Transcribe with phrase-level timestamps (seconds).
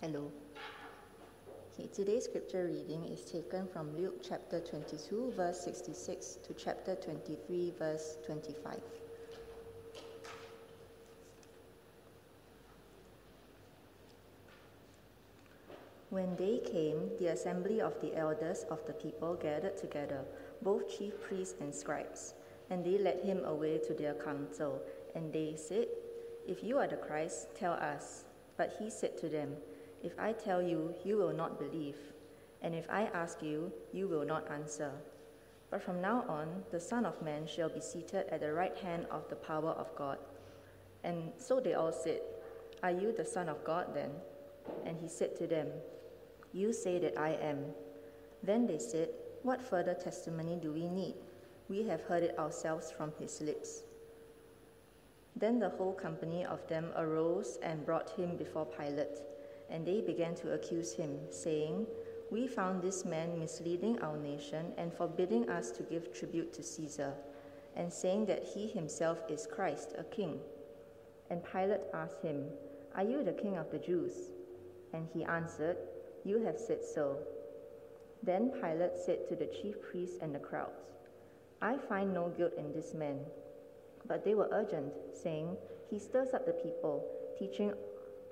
[0.00, 0.30] Hello.
[1.74, 7.72] Okay, today's scripture reading is taken from Luke chapter 22, verse 66 to chapter 23,
[7.76, 8.78] verse 25.
[16.10, 20.24] When day came, the assembly of the elders of the people gathered together,
[20.62, 22.34] both chief priests and scribes,
[22.70, 24.80] and they led him away to their council.
[25.16, 25.88] And they said,
[26.46, 28.22] If you are the Christ, tell us.
[28.56, 29.56] But he said to them,
[30.02, 31.96] If I tell you, you will not believe,
[32.62, 34.92] and if I ask you, you will not answer.
[35.70, 39.06] But from now on, the Son of Man shall be seated at the right hand
[39.10, 40.18] of the power of God.
[41.04, 42.20] And so they all said,
[42.82, 44.10] Are you the Son of God then?
[44.86, 45.68] And he said to them,
[46.52, 47.58] you say that I am.
[48.42, 49.10] Then they said,
[49.42, 51.14] What further testimony do we need?
[51.68, 53.82] We have heard it ourselves from his lips.
[55.36, 59.20] Then the whole company of them arose and brought him before Pilate,
[59.70, 61.86] and they began to accuse him, saying,
[62.30, 67.12] We found this man misleading our nation and forbidding us to give tribute to Caesar,
[67.76, 70.40] and saying that he himself is Christ, a king.
[71.30, 72.44] And Pilate asked him,
[72.94, 74.32] Are you the king of the Jews?
[74.92, 75.76] And he answered,
[76.24, 77.16] you have said so.
[78.22, 80.82] Then Pilate said to the chief priests and the crowds,
[81.62, 83.20] I find no guilt in this man.
[84.06, 85.56] But they were urgent, saying,
[85.90, 87.04] He stirs up the people,
[87.38, 87.72] teaching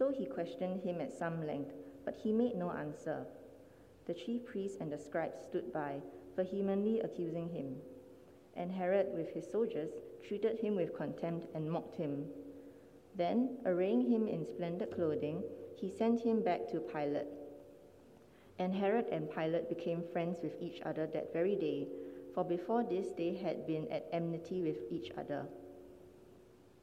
[0.00, 1.74] So he questioned him at some length,
[2.06, 3.26] but he made no answer.
[4.06, 6.00] The chief priests and the scribes stood by,
[6.36, 7.76] vehemently accusing him.
[8.56, 9.90] And Herod, with his soldiers,
[10.26, 12.24] treated him with contempt and mocked him.
[13.14, 15.42] Then, arraying him in splendid clothing,
[15.76, 17.28] he sent him back to Pilate.
[18.58, 21.88] And Herod and Pilate became friends with each other that very day,
[22.34, 25.46] for before this they had been at enmity with each other.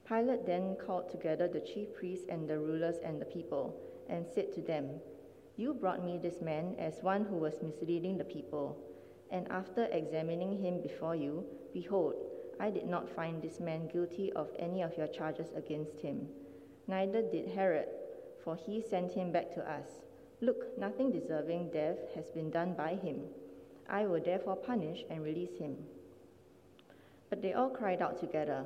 [0.08, 3.76] Pilate then called together the chief priests and the rulers and the people,
[4.08, 5.02] and said to them,
[5.58, 8.78] You brought me this man as one who was misleading the people.
[9.32, 12.16] And after examining him before you, behold,
[12.58, 16.30] I did not find this man guilty of any of your charges against him.
[16.88, 17.90] Neither did Herod,
[18.44, 19.90] for he sent him back to us.
[20.40, 23.24] Look, nothing deserving death has been done by him.
[23.90, 25.76] I will therefore punish and release him.
[27.30, 28.66] But they all cried out together,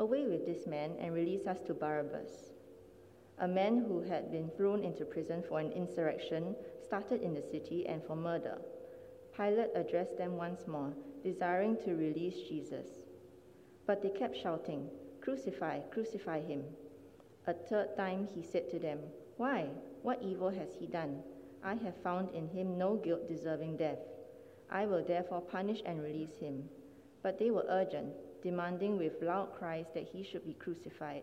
[0.00, 2.54] Away with this man and release us to Barabbas.
[3.38, 7.86] A man who had been thrown into prison for an insurrection started in the city
[7.86, 8.56] and for murder.
[9.36, 12.86] Pilate addressed them once more, desiring to release Jesus.
[13.86, 14.88] But they kept shouting,
[15.20, 16.64] Crucify, crucify him.
[17.46, 19.00] A third time he said to them,
[19.36, 19.66] Why?
[20.00, 21.22] What evil has he done?
[21.62, 23.98] I have found in him no guilt deserving death.
[24.70, 26.70] I will therefore punish and release him.
[27.22, 31.22] But they were urgent, demanding with loud cries that he should be crucified.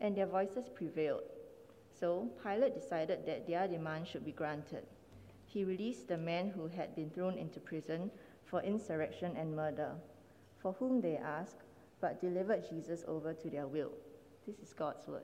[0.00, 1.22] And their voices prevailed.
[1.98, 4.84] So Pilate decided that their demand should be granted.
[5.46, 8.10] He released the man who had been thrown into prison
[8.44, 9.92] for insurrection and murder,
[10.58, 11.62] for whom they asked,
[12.00, 13.92] but delivered Jesus over to their will.
[14.46, 15.22] This is God's word.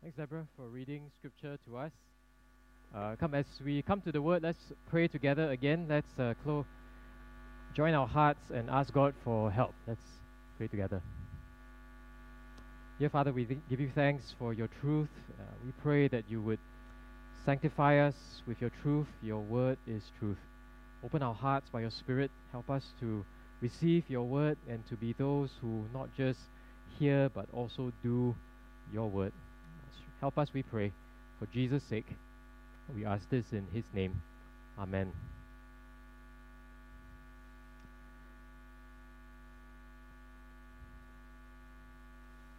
[0.00, 1.92] Thanks, Deborah, for reading scripture to us.
[2.94, 5.86] Uh, come as we come to the word, let's pray together again.
[5.88, 6.64] Let's uh, close,
[7.72, 9.74] join our hearts and ask God for help.
[9.86, 10.02] Let's
[10.58, 11.00] pray together.
[12.98, 15.08] Dear Father, we th- give you thanks for your truth.
[15.38, 16.58] Uh, we pray that you would
[17.44, 19.06] sanctify us with your truth.
[19.22, 20.38] Your word is truth.
[21.04, 22.32] Open our hearts by your Spirit.
[22.50, 23.24] Help us to
[23.60, 26.40] receive your word and to be those who not just
[26.98, 28.34] hear but also do
[28.92, 29.32] your word.
[30.20, 30.92] Help us, we pray,
[31.38, 32.06] for Jesus' sake.
[32.94, 34.20] We ask this in his name.
[34.78, 35.12] Amen.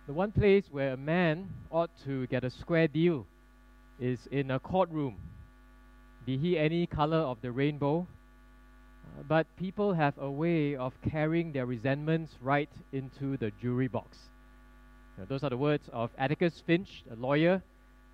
[0.07, 3.25] The one place where a man ought to get a square deal
[3.99, 5.15] is in a courtroom,
[6.25, 8.07] be he any color of the rainbow.
[9.05, 14.17] Uh, but people have a way of carrying their resentments right into the jury box.
[15.17, 17.61] Now, those are the words of Atticus Finch, a lawyer,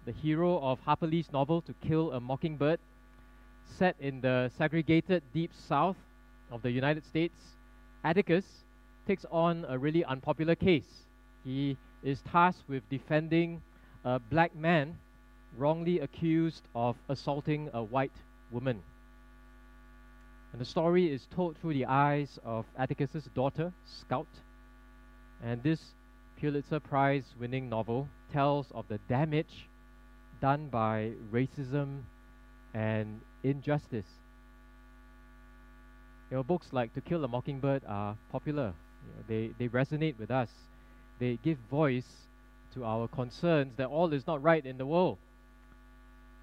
[0.07, 2.79] the hero of Harper Lee's novel To Kill a Mockingbird.
[3.65, 5.97] Set in the segregated deep south
[6.49, 7.35] of the United States,
[8.05, 8.45] Atticus
[9.05, 11.03] takes on a really unpopular case.
[11.43, 13.61] He is tasked with defending
[14.05, 14.97] a black man
[15.57, 18.15] wrongly accused of assaulting a white
[18.49, 18.81] woman.
[20.53, 24.27] And the story is told through the eyes of Atticus's daughter, Scout.
[25.43, 25.81] And this
[26.39, 29.66] Pulitzer Prize winning novel tells of the damage
[30.41, 32.01] done by racism
[32.73, 34.07] and injustice.
[36.29, 38.73] You know, books like To Kill a Mockingbird are popular.
[39.05, 40.49] You know, they, they resonate with us.
[41.19, 42.27] They give voice
[42.73, 45.17] to our concerns that all is not right in the world.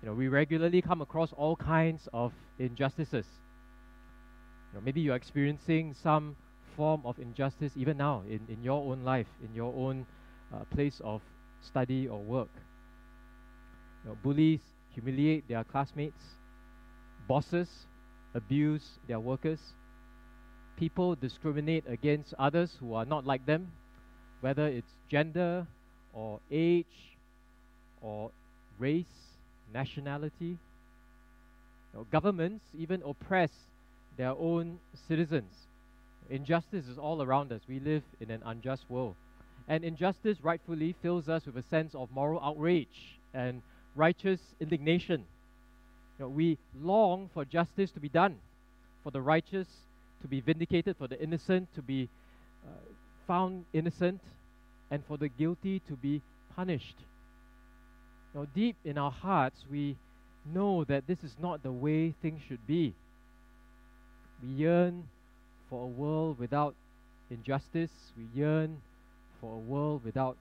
[0.03, 3.27] You know, we regularly come across all kinds of injustices.
[4.73, 6.37] You know, maybe you're experiencing some
[6.77, 10.07] form of injustice even now in, in your own life, in your own
[10.53, 11.21] uh, place of
[11.61, 12.51] study or work.
[14.05, 14.61] You know, bullies
[14.91, 16.23] humiliate their classmates,
[17.27, 17.69] bosses
[18.35, 19.61] abuse their workers,
[20.77, 23.73] people discriminate against others who are not like them,
[24.41, 25.67] whether it's gender
[26.13, 27.17] or age
[28.03, 28.31] or
[28.79, 29.07] race,
[29.73, 30.59] nationality.
[31.93, 33.51] You know, governments even oppress
[34.17, 34.79] their own
[35.09, 35.53] citizens.
[36.31, 37.63] Injustice is all around us.
[37.69, 39.15] We live in an unjust world.
[39.69, 43.63] And injustice rightfully fills us with a sense of moral outrage and
[43.95, 45.25] righteous indignation.
[46.19, 48.37] You know, we long for justice to be done,
[49.03, 49.67] for the righteous
[50.23, 52.09] to be vindicated, for the innocent to be
[52.67, 52.71] uh,
[53.27, 54.21] found innocent,
[54.91, 56.23] and for the guilty to be
[56.55, 56.97] punished.
[58.35, 59.97] Now, deep in our hearts, we
[60.53, 62.95] know that this is not the way things should be.
[64.43, 65.05] We yearn
[65.71, 66.75] for a world without
[67.31, 67.91] injustice.
[68.17, 68.81] We yearn
[69.41, 70.37] for a world without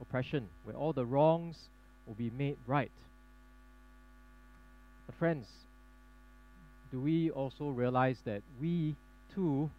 [0.00, 1.68] oppression, where all the wrongs
[2.08, 2.90] will be made right.
[5.06, 5.46] But, friends,
[6.90, 8.96] do we also realize that we
[9.34, 9.70] too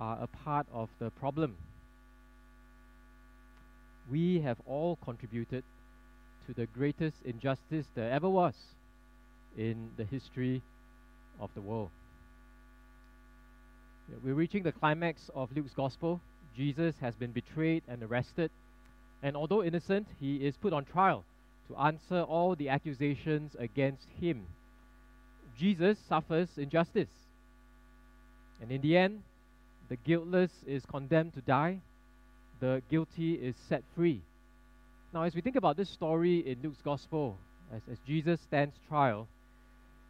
[0.00, 1.56] are a part of the problem?
[4.10, 5.64] We have all contributed
[6.46, 8.54] to the greatest injustice there ever was
[9.56, 10.62] in the history
[11.38, 11.90] of the world.
[14.24, 16.22] We're reaching the climax of Luke's gospel.
[16.56, 18.50] Jesus has been betrayed and arrested,
[19.22, 21.24] and although innocent, he is put on trial
[21.68, 24.46] to answer all the accusations against him.
[25.58, 27.10] Jesus suffers injustice.
[28.60, 29.22] And in the end,
[29.88, 31.80] the guiltless is condemned to die,
[32.60, 34.20] the guilty is set free.
[35.12, 37.38] Now, as we think about this story in Luke's Gospel,
[37.72, 39.26] as, as Jesus stands trial,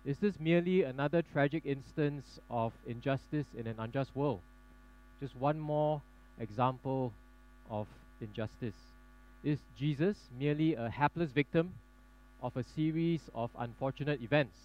[0.04, 4.40] is this merely another tragic instance of injustice in an unjust world?
[5.20, 6.00] Just one more
[6.40, 7.12] example
[7.70, 7.86] of
[8.20, 8.87] injustice.
[9.48, 11.72] Is Jesus merely a hapless victim
[12.42, 14.58] of a series of unfortunate events,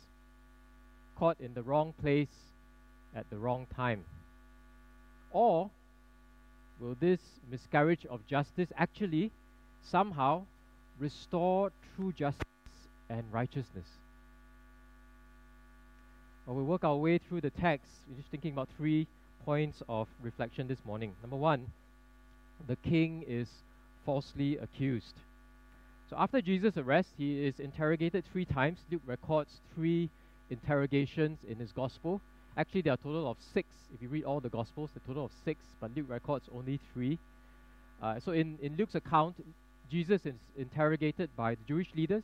[1.18, 2.36] caught in the wrong place
[3.16, 4.04] at the wrong time?
[5.32, 5.70] Or
[6.82, 9.32] will this miscarriage of justice actually
[9.90, 10.44] somehow
[11.00, 12.44] restore true justice
[13.10, 13.88] and righteousness?
[16.44, 19.08] While we work our way through the text, we're just thinking about three
[19.46, 21.14] points of reflection this morning.
[21.22, 21.72] Number one,
[22.68, 23.48] the king is
[24.06, 25.16] falsely accused.
[26.10, 28.80] So after Jesus' arrest, he is interrogated three times.
[28.92, 30.10] Luke records three
[30.50, 32.22] interrogations in his gospel.
[32.56, 33.68] Actually, there are a total of six.
[33.94, 37.18] If you read all the gospels, a total of six, but Luke records only three.
[38.02, 39.36] Uh, so in, in Luke's account,
[39.90, 42.24] Jesus is interrogated by the Jewish leaders,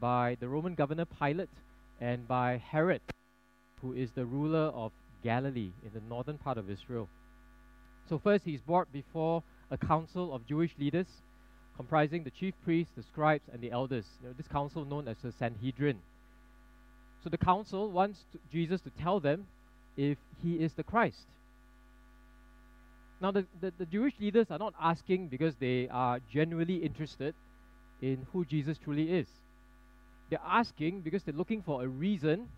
[0.00, 1.48] by the Roman governor Pilate,
[2.00, 3.00] and by Herod,
[3.82, 7.08] who is the ruler of Galilee in the northern part of Israel.
[8.08, 11.06] So first, he's brought before a council of Jewish leaders
[11.76, 14.06] comprising the chief priests, the scribes, and the elders.
[14.22, 15.98] You know, this council known as the Sanhedrin.
[17.22, 19.46] So the council wants to, Jesus to tell them
[19.96, 21.26] if he is the Christ.
[23.20, 27.34] Now, the, the, the Jewish leaders are not asking because they are genuinely interested
[28.02, 29.26] in who Jesus truly is.
[30.28, 32.48] They're asking because they're looking for a reason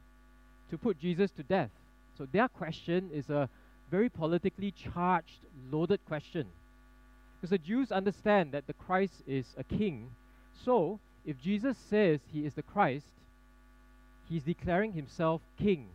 [0.70, 1.70] to put Jesus to death.
[2.16, 3.48] So their question is a
[3.90, 5.38] very politically charged,
[5.70, 6.46] loaded question.
[7.40, 10.10] Because the Jews understand that the Christ is a king.
[10.64, 13.06] So, if Jesus says he is the Christ,
[14.28, 15.86] he's declaring himself king.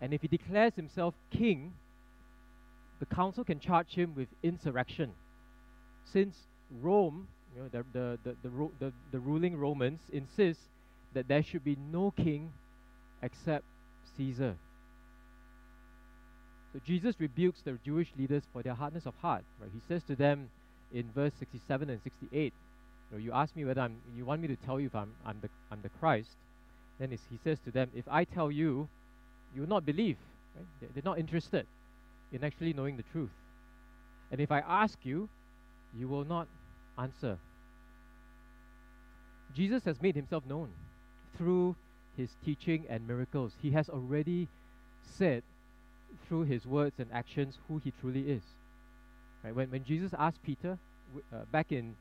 [0.00, 1.72] And if he declares himself king,
[3.00, 5.12] the council can charge him with insurrection.
[6.12, 6.36] Since
[6.82, 10.60] Rome, you know, the, the, the, the, the, the ruling Romans insist
[11.14, 12.52] that there should be no king
[13.22, 13.64] except
[14.16, 14.56] Caesar.
[16.72, 19.44] So Jesus rebukes the Jewish leaders for their hardness of heart.
[19.60, 19.70] Right?
[19.72, 20.50] He says to them,
[20.94, 22.52] in verse 67 and 68.
[23.10, 25.12] You, know, you ask me whether I'm, you want me to tell you if I'm,
[25.26, 26.30] I'm, the, I'm the Christ.
[26.98, 28.88] Then he says to them, if I tell you,
[29.54, 30.16] you will not believe.
[30.56, 30.94] Right?
[30.94, 31.66] They're not interested
[32.32, 33.30] in actually knowing the truth.
[34.30, 35.28] And if I ask you,
[35.98, 36.46] you will not
[36.98, 37.38] answer.
[39.54, 40.70] Jesus has made himself known
[41.36, 41.76] through
[42.16, 43.52] his teaching and miracles.
[43.60, 44.48] He has already
[45.02, 45.42] said
[46.26, 48.42] through his words and actions who he truly is.
[49.44, 49.54] Right?
[49.54, 50.78] When, when Jesus asked Peter
[51.32, 51.94] uh, back in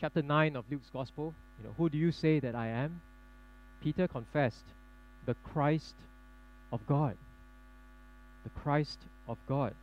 [0.00, 3.00] chapter 9 of Luke's Gospel, you know, who do you say that I am?
[3.82, 4.64] Peter confessed,
[5.26, 5.94] the Christ
[6.72, 7.16] of God.
[8.44, 8.98] The Christ
[9.28, 9.74] of God.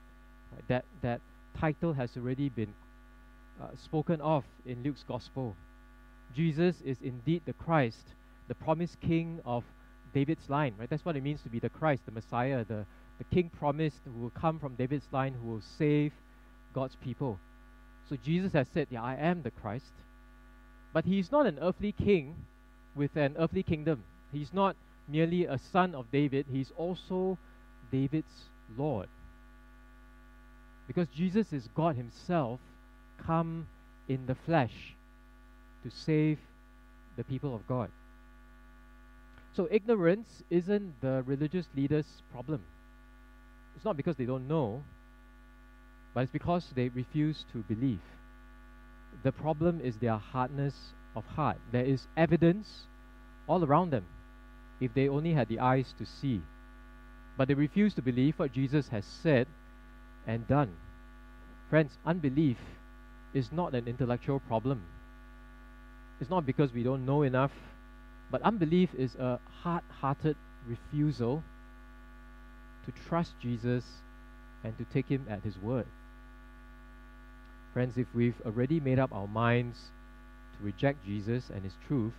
[0.51, 0.67] Right?
[0.67, 1.21] That, that
[1.59, 2.73] title has already been
[3.61, 5.55] uh, spoken of in Luke's Gospel.
[6.35, 8.15] Jesus is indeed the Christ,
[8.47, 9.63] the promised King of
[10.15, 10.73] David's line.
[10.79, 10.89] Right?
[10.89, 12.85] That's what it means to be the Christ, the Messiah, the,
[13.19, 16.11] the King promised who will come from David's line, who will save
[16.73, 17.39] God's people.
[18.09, 19.93] So Jesus has said, Yeah, I am the Christ.
[20.93, 22.35] But he's not an earthly king
[22.95, 24.03] with an earthly kingdom.
[24.31, 24.75] He's not
[25.07, 27.37] merely a son of David, he's also
[27.91, 29.09] David's Lord.
[30.87, 32.59] Because Jesus is God Himself
[33.17, 33.67] come
[34.07, 34.95] in the flesh
[35.83, 36.39] to save
[37.15, 37.89] the people of God.
[39.53, 42.63] So ignorance isn't the religious leaders' problem.
[43.75, 44.83] It's not because they don't know,
[46.13, 48.01] but it's because they refuse to believe.
[49.23, 51.57] The problem is their hardness of heart.
[51.71, 52.83] There is evidence
[53.47, 54.05] all around them
[54.79, 56.41] if they only had the eyes to see.
[57.37, 59.47] But they refuse to believe what Jesus has said
[60.27, 60.73] and done.
[61.69, 62.57] Friends, unbelief
[63.33, 64.83] is not an intellectual problem.
[66.21, 67.51] It's not because we don't know enough,
[68.29, 70.35] but unbelief is a hard hearted
[70.67, 71.43] refusal
[72.85, 73.83] to trust Jesus
[74.63, 75.87] and to take him at his word.
[77.73, 79.79] Friends, if we've already made up our minds
[80.55, 82.13] to reject Jesus and his truth,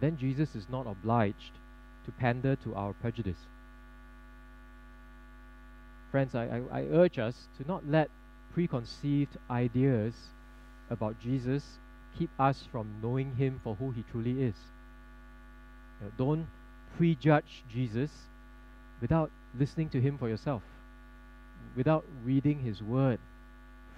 [0.00, 1.52] then Jesus is not obliged
[2.04, 3.38] to pander to our prejudice.
[6.10, 8.10] Friends, I, I, I urge us to not let
[8.52, 10.14] preconceived ideas
[10.90, 11.78] about Jesus
[12.18, 14.56] keep us from knowing him for who he truly is.
[16.00, 16.46] You know, don't
[16.96, 18.10] prejudge Jesus
[19.00, 20.62] without listening to him for yourself,
[21.76, 23.20] without reading his word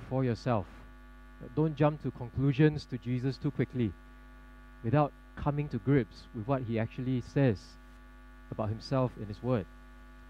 [0.09, 0.67] for yourself.
[1.57, 3.93] Don't jump to conclusions to Jesus too quickly
[4.85, 7.59] without coming to grips with what he actually says
[8.51, 9.67] about himself in his word.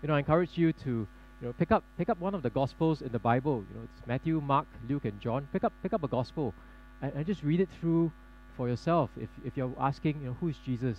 [0.02, 1.06] You know, I encourage you to
[1.40, 3.64] you know, pick up pick up one of the gospels in the Bible.
[3.68, 5.48] You know, it's Matthew, Mark, Luke, and John.
[5.52, 6.54] Pick up pick up a gospel,
[7.02, 8.12] and, and just read it through
[8.56, 9.10] for yourself.
[9.16, 10.98] If if you're asking, you know, who is Jesus?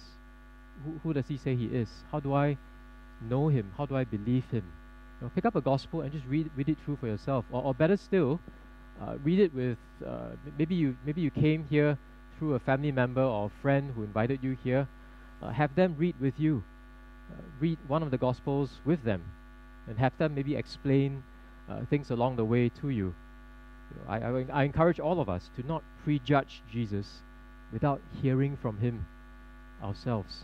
[0.84, 1.90] Who, who does he say he is?
[2.12, 2.58] How do I
[3.22, 3.72] know him?
[3.78, 4.66] How do I believe him?
[5.20, 7.46] You know, pick up a gospel and just read read it through for yourself.
[7.52, 8.40] Or, or better still,
[9.02, 11.98] uh, read it with uh, maybe you maybe you came here
[12.38, 14.88] through a family member or friend who invited you here.
[15.42, 16.64] Uh, have them read with you.
[17.32, 19.24] Uh, read one of the gospels with them
[19.88, 21.24] and have them maybe explain
[21.70, 23.14] uh, things along the way to you.
[23.90, 27.22] you know, I, I, I encourage all of us to not prejudge Jesus
[27.72, 29.06] without hearing from him
[29.82, 30.44] ourselves.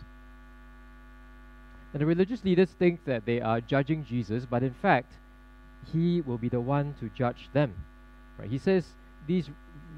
[1.92, 5.12] And the religious leaders think that they are judging Jesus, but in fact,
[5.92, 7.74] he will be the one to judge them.
[8.38, 8.50] Right?
[8.50, 8.86] He says
[9.26, 9.50] these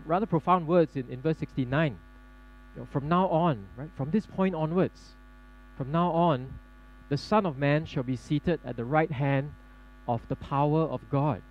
[0.06, 1.98] rather profound words in, in verse 69.
[2.74, 5.00] You know, from now on, right, from this point onwards,
[5.76, 6.52] from now on,
[7.08, 9.52] the Son of Man shall be seated at the right hand
[10.06, 11.42] of the power of God.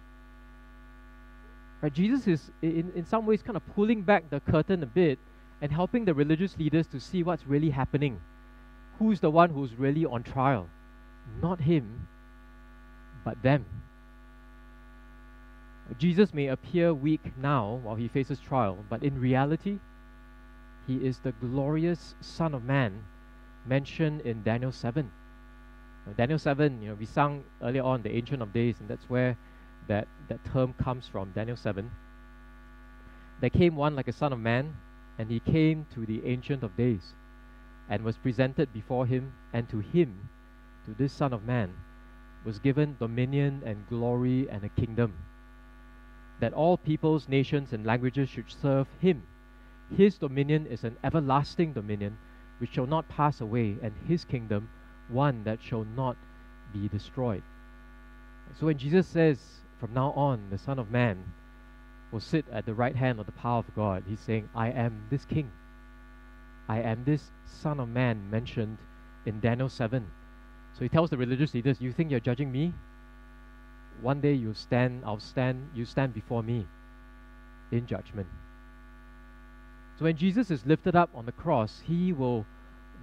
[1.81, 5.19] Right, Jesus is, in, in some ways, kind of pulling back the curtain a bit
[5.61, 8.19] and helping the religious leaders to see what's really happening.
[8.97, 10.69] Who's the one who's really on trial?
[11.41, 12.07] Not him,
[13.23, 13.65] but them.
[15.97, 19.79] Jesus may appear weak now while he faces trial, but in reality,
[20.87, 23.03] he is the glorious Son of Man
[23.65, 25.11] mentioned in Daniel 7.
[26.17, 29.37] Daniel 7, you know, we sung earlier on the Ancient of Days, and that's where
[29.87, 31.89] that, that term comes from, Daniel 7.
[33.41, 34.75] There came one like a son of man,
[35.17, 37.13] and he came to the Ancient of Days,
[37.89, 40.29] and was presented before him, and to him,
[40.85, 41.73] to this Son of Man,
[42.45, 45.13] was given dominion and glory and a kingdom,
[46.39, 49.23] that all peoples, nations, and languages should serve him.
[49.95, 52.17] His dominion is an everlasting dominion
[52.59, 54.69] which shall not pass away, and his kingdom
[55.09, 56.17] one that shall not
[56.71, 57.43] be destroyed.
[58.59, 59.39] So when Jesus says,
[59.79, 61.23] from now on, the Son of Man
[62.11, 65.05] will sit at the right hand of the power of God, he's saying, I am
[65.09, 65.51] this king.
[66.67, 68.77] I am this Son of Man mentioned
[69.25, 70.05] in Daniel 7.
[70.73, 72.73] So he tells the religious leaders, You think you're judging me?
[74.01, 76.65] One day you'll stand, I'll stand, you stand before me
[77.71, 78.27] in judgment.
[79.97, 82.45] So when Jesus is lifted up on the cross, he will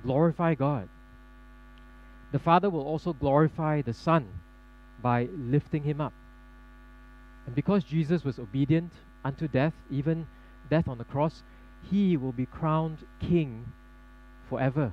[0.03, 0.89] glorify God
[2.33, 4.29] the Father will also glorify the Son
[5.03, 6.13] by lifting him up.
[7.47, 8.93] And because Jesus was obedient
[9.25, 10.27] unto death, even
[10.69, 11.43] death on the cross,
[11.91, 13.73] he will be crowned king
[14.49, 14.93] forever.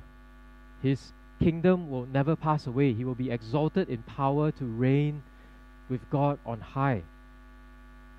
[0.82, 2.94] His kingdom will never pass away.
[2.94, 5.24] He will be exalted in power to reign
[5.94, 7.04] with God on high.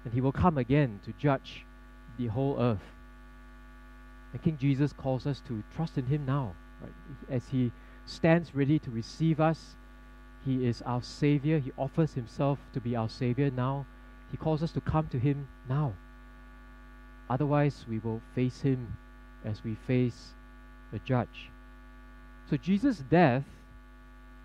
[0.04, 1.66] And he will come again to judge
[2.16, 2.86] the whole earth.
[4.32, 6.54] And King Jesus calls us to trust in him now.
[6.80, 6.92] Right?
[7.28, 7.72] As he
[8.06, 9.74] stands ready to receive us,
[10.46, 11.58] he is our Savior.
[11.58, 13.86] He offers himself to be our Savior now.
[14.30, 15.94] He calls us to come to him now.
[17.28, 18.96] Otherwise, we will face him
[19.44, 20.34] as we face
[20.92, 21.50] the judge.
[22.48, 23.44] So Jesus' death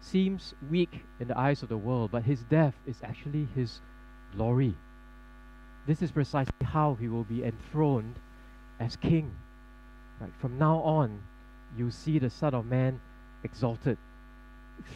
[0.02, 3.82] seems weak in the eyes of the world, but his death is actually his
[4.36, 4.76] glory.
[5.88, 8.16] This is precisely how he will be enthroned
[8.80, 9.36] as king.
[10.20, 10.32] Right?
[10.40, 11.22] From now on,
[11.78, 13.00] you see the Son of Man
[13.44, 13.98] exalted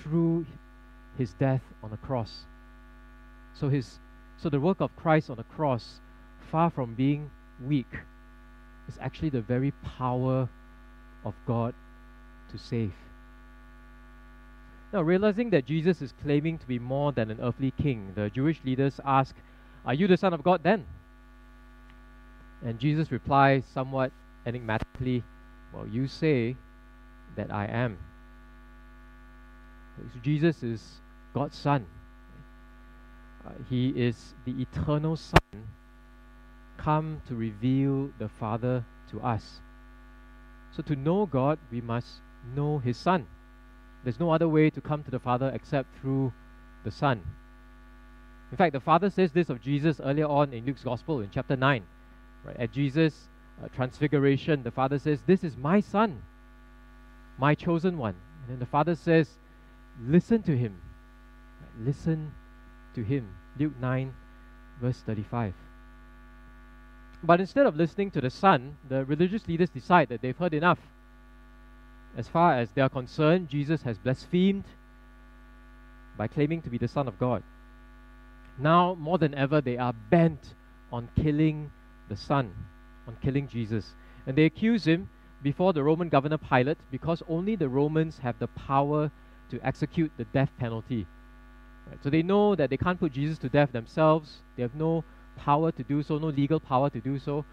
[0.01, 0.45] through
[1.17, 2.45] his death on the cross.
[3.53, 4.00] So his
[4.38, 6.01] so the work of Christ on the cross,
[6.51, 7.29] far from being
[7.63, 7.88] weak,
[8.88, 10.50] is actually the very power
[11.24, 11.74] of God
[12.51, 12.93] to save.
[14.93, 18.62] Now, realizing that Jesus is claiming to be more than an earthly king, the Jewish
[18.63, 19.35] leaders ask,
[19.88, 20.85] Are you the Son of God then?
[22.63, 24.12] And Jesus replies somewhat
[24.45, 25.23] enigmatically,
[25.73, 26.55] Well, you say
[27.35, 27.97] that I am.
[29.97, 31.01] So Jesus is
[31.33, 31.88] God's Son.
[33.45, 35.67] Uh, he is the eternal Son
[36.77, 39.59] come to reveal the Father to us.
[40.71, 42.21] So, to know God, we must
[42.55, 43.27] know His Son.
[44.03, 46.33] There's no other way to come to the Father except through
[46.83, 47.22] the Son.
[48.51, 51.55] In fact, the Father says this of Jesus earlier on in Luke's Gospel in chapter
[51.55, 51.83] 9.
[52.45, 52.57] Right?
[52.57, 53.29] At Jesus'
[53.63, 56.22] uh, transfiguration, the Father says, This is my Son,
[57.38, 58.15] my chosen one.
[58.41, 59.29] And then the Father says,
[60.01, 60.81] Listen to him.
[61.79, 62.31] Listen
[62.95, 63.27] to him.
[63.57, 64.13] Luke 9,
[64.81, 65.53] verse 35.
[67.24, 70.79] But instead of listening to the Son, the religious leaders decide that they've heard enough.
[72.15, 74.65] As far as they are concerned, Jesus has blasphemed
[76.17, 77.43] by claiming to be the Son of God.
[78.59, 80.53] Now, more than ever, they are bent
[80.91, 81.71] on killing
[82.09, 82.53] the Son,
[83.07, 83.95] on killing Jesus.
[84.27, 85.09] And they accuse him
[85.41, 89.11] before the Roman governor Pilate because only the Romans have the power
[89.49, 91.07] to execute the death penalty.
[91.87, 91.97] Right?
[92.03, 95.03] So they know that they can't put Jesus to death themselves, they have no
[95.35, 97.43] power to do so, no legal power to do so.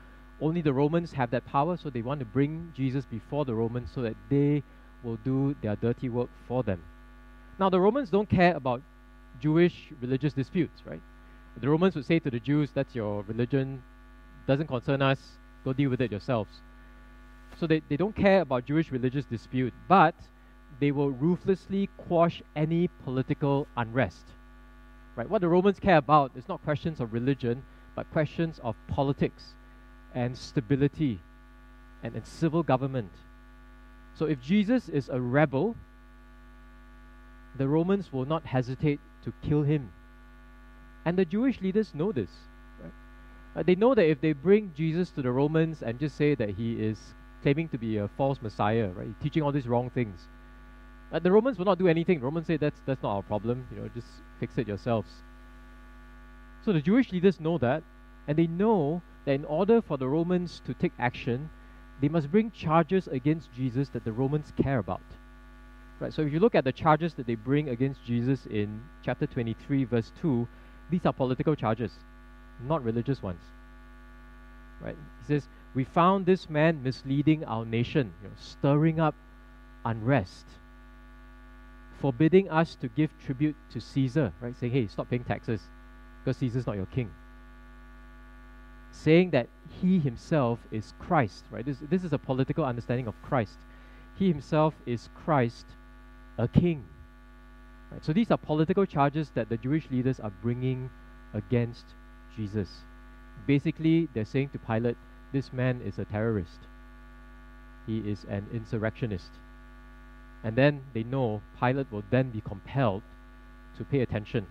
[0.41, 3.91] Only the Romans have that power, so they want to bring Jesus before the Romans
[3.95, 4.63] so that they
[5.03, 6.83] will do their dirty work for them.
[7.59, 8.81] Now, the Romans don't care about
[9.39, 11.01] Jewish religious disputes, right?
[11.61, 13.83] The Romans would say to the Jews, That's your religion,
[14.47, 15.21] doesn't concern us,
[15.65, 16.63] go deal with it yourselves.
[17.59, 20.15] So they, they don't care about Jewish religious dispute, but
[20.81, 24.25] they will ruthlessly quash any political unrest.
[25.17, 25.29] Right?
[25.29, 27.63] What the Romans care about is not questions of religion,
[27.95, 29.55] but questions of politics
[30.15, 31.21] and stability
[32.03, 33.13] and, and civil government.
[34.15, 35.77] So if Jesus is a rebel,
[37.57, 39.91] the Romans will not hesitate to kill him.
[41.05, 42.31] And the Jewish leaders know this.
[43.57, 46.51] Uh, they know that if they bring Jesus to the Romans and just say that
[46.51, 46.99] he is
[47.43, 50.21] claiming to be a false Messiah, right, teaching all these wrong things,
[51.13, 52.21] uh, the Romans will not do anything.
[52.21, 53.67] The Romans say that's that's not our problem.
[53.73, 54.07] You know, just
[54.39, 55.11] fix it yourselves.
[56.65, 57.83] So the Jewish leaders know that,
[58.31, 61.51] and they know that in order for the Romans to take action,
[62.01, 65.03] they must bring charges against Jesus that the Romans care about.
[65.99, 69.27] Right, so if you look at the charges that they bring against Jesus in chapter
[69.27, 70.47] 23, verse 2,
[70.91, 71.91] these are political charges,
[72.69, 73.43] not religious ones.
[74.81, 74.97] Right?
[75.23, 79.17] He says, We found this man misleading our nation, you know, stirring up
[79.85, 80.47] unrest,
[82.01, 84.57] forbidding us to give tribute to Caesar, right?
[84.57, 85.61] Saying, hey, stop paying taxes
[86.21, 87.11] because Caesar's not your king
[88.91, 91.65] saying that he himself is Christ, right?
[91.65, 93.59] This, this is a political understanding of Christ.
[94.17, 95.67] He himself is Christ,
[96.39, 96.85] a king.
[97.91, 98.05] Right?
[98.05, 100.91] So these are political charges that the Jewish leaders are bringing
[101.35, 101.85] against
[102.37, 102.69] Jesus.
[103.47, 104.97] Basically, they're saying to Pilate,
[105.33, 106.61] this man is a terrorist.
[107.87, 109.31] He is an insurrectionist.
[110.43, 113.03] And then they know Pilate will then be compelled
[113.77, 114.47] to pay attention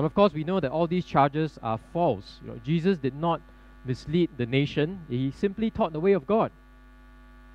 [0.00, 2.40] but of course, we know that all these charges are false.
[2.40, 3.42] You know, Jesus did not
[3.84, 6.50] mislead the nation, he simply taught the way of God.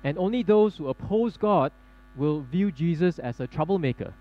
[0.04, 1.72] And only those who oppose God
[2.14, 4.14] will view Jesus as a troublemaker.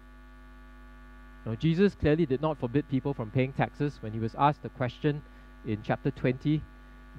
[1.46, 4.02] Now, Jesus clearly did not forbid people from paying taxes.
[4.02, 5.22] When he was asked the question
[5.68, 6.64] in chapter 20,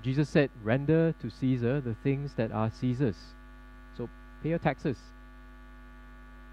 [0.03, 3.35] Jesus said, Render to Caesar the things that are Caesar's.
[3.97, 4.09] So
[4.43, 4.99] pay your taxes.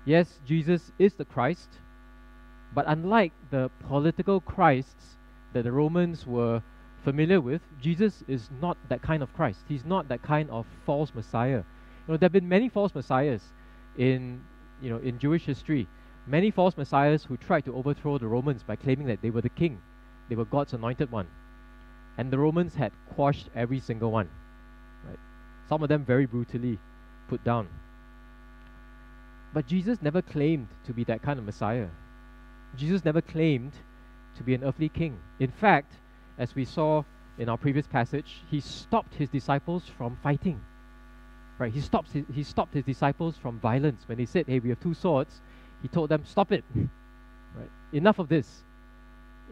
[0.06, 1.80] Yes, Jesus is the Christ,
[2.74, 5.18] but unlike the political Christs
[5.54, 6.62] that the Romans were
[7.04, 9.60] familiar with, Jesus is not that kind of Christ.
[9.68, 11.64] He's not that kind of false Messiah.
[12.08, 13.42] You know, there have been many false messiahs
[13.98, 14.42] in
[14.82, 15.88] you know in Jewish history.
[16.26, 19.50] Many false messiahs who tried to overthrow the Romans by claiming that they were the
[19.50, 19.82] king,
[20.30, 21.28] they were God's anointed one,
[22.18, 24.30] and the Romans had quashed every single one.
[25.08, 25.20] Right?
[25.68, 26.80] Some of them very brutally
[27.28, 27.68] put down.
[29.54, 31.88] But Jesus never claimed to be that kind of Messiah.
[32.76, 33.74] Jesus never claimed
[34.38, 35.20] to be an earthly king.
[35.40, 35.94] In fact,
[36.38, 37.04] as we saw
[37.38, 40.60] in our previous passage, he stopped his disciples from fighting.
[41.60, 41.72] Right?
[41.72, 44.08] He stopped his, he stopped his disciples from violence.
[44.08, 45.42] When they said, "Hey, we have two swords,"
[45.82, 46.64] he told them, "Stop it!
[46.76, 47.70] right?
[47.92, 48.64] Enough of this.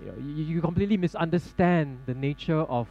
[0.01, 2.87] You, know, you, you completely misunderstand the nature of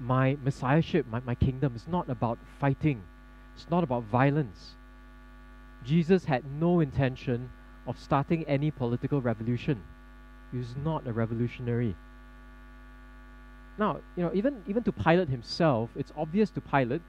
[0.00, 1.74] my messiahship, my, my kingdom.
[1.74, 3.02] It's not about fighting.
[3.54, 4.76] It's not about violence.
[5.84, 7.50] Jesus had no intention
[7.88, 9.82] of starting any political revolution.
[10.52, 11.96] He was not a revolutionary.
[13.78, 17.02] Now, you know, even, even to Pilate himself, it's obvious to Pilate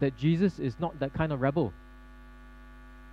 [0.00, 1.72] that Jesus is not that kind of rebel.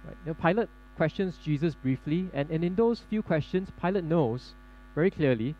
[0.06, 0.16] Right?
[0.26, 4.54] You know, Pilate questions Jesus briefly, and, and in those few questions, Pilate knows
[4.94, 5.56] very clearly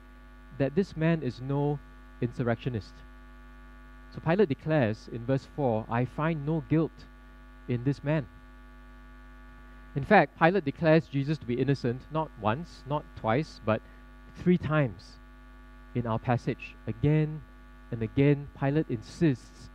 [0.58, 1.80] that this man is no
[2.22, 2.94] insurrectionist.
[4.14, 7.06] So Pilate declares in verse 4 I find no guilt
[7.68, 8.26] in this man.
[9.96, 13.82] In fact, Pilate declares Jesus to be innocent not once, not twice, but
[14.38, 15.20] three times
[15.96, 16.76] in our passage.
[16.88, 17.42] Again
[17.92, 19.70] and again, Pilate insists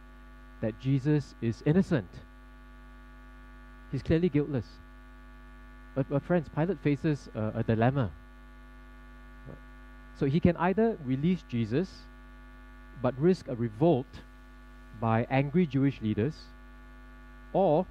[0.61, 2.11] that Jesus is innocent.
[3.91, 4.67] He's clearly guiltless.
[5.95, 8.11] But, but friends, Pilate faces a, a dilemma.
[10.19, 11.89] So he can either release Jesus,
[13.01, 14.21] but risk a revolt
[15.01, 16.35] by angry Jewish leaders,
[17.55, 17.87] or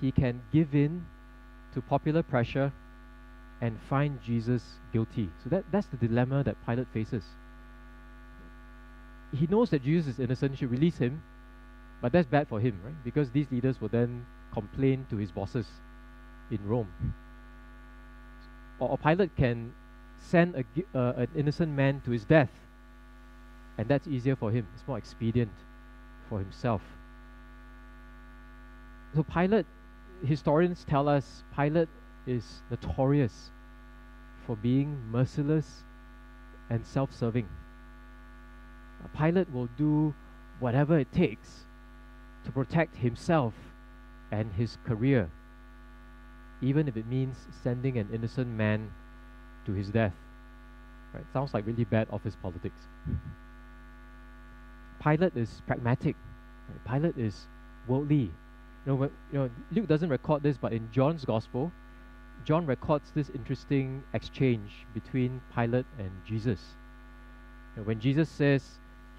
[0.00, 1.04] he can give in
[1.74, 2.72] to popular pressure
[3.60, 5.30] and find Jesus guilty.
[5.42, 7.24] So that, that's the dilemma that Pilate faces.
[9.32, 11.22] He knows that Jesus is innocent, should release him,
[12.00, 12.94] but that's bad for him, right?
[13.04, 15.66] Because these leaders will then complain to his bosses
[16.50, 16.88] in Rome.
[18.78, 19.72] Or, or Pilate can
[20.20, 22.50] send a, uh, an innocent man to his death,
[23.78, 24.66] and that's easier for him.
[24.74, 25.52] It's more expedient
[26.28, 26.82] for himself.
[29.14, 29.66] So Pilate
[30.26, 31.88] historians tell us Pilate
[32.26, 33.50] is notorious
[34.46, 35.84] for being merciless
[36.70, 37.48] and self serving.
[39.16, 40.14] Pilate will do
[40.60, 41.66] whatever it takes
[42.44, 43.54] to protect himself
[44.32, 45.30] and his career,
[46.62, 48.90] even if it means sending an innocent man
[49.66, 50.14] to his death.
[51.12, 51.24] Right?
[51.32, 52.88] Sounds like really bad office politics.
[55.02, 56.16] Pilate is pragmatic.
[56.88, 57.46] Pilate is
[57.86, 58.32] worldly.
[58.84, 61.72] You know, when, you know, Luke doesn't record this, but in John's Gospel,
[62.44, 66.60] John records this interesting exchange between Pilate and Jesus.
[67.76, 68.62] Know, when Jesus says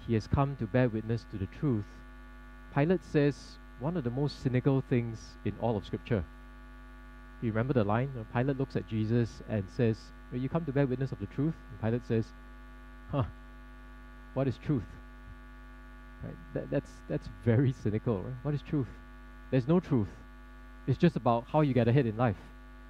[0.06, 1.84] he has come to bear witness to the truth,
[2.74, 6.24] Pilate says one of the most cynical things in all of Scripture.
[7.42, 8.10] You remember the line?
[8.14, 9.98] You know, Pilate looks at Jesus and says,
[10.32, 11.54] You come to bear witness of the truth?
[11.70, 12.26] And Pilate says,
[13.10, 13.24] Huh,
[14.34, 14.82] what is truth?
[16.24, 16.34] Right?
[16.54, 18.34] That, that's, that's very cynical, right?
[18.42, 18.88] What is truth?
[19.50, 20.08] There's no truth.
[20.86, 22.36] It's just about how you get ahead in life.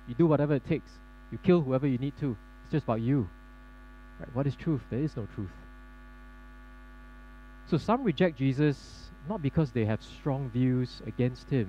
[0.09, 0.91] You do whatever it takes.
[1.33, 2.37] You kill whoever you need to.
[2.63, 3.29] It's just about you.
[4.21, 4.35] Right?
[4.35, 4.83] What is truth?
[4.91, 5.51] There is no truth.
[7.67, 11.69] So some reject Jesus not because they have strong views against him,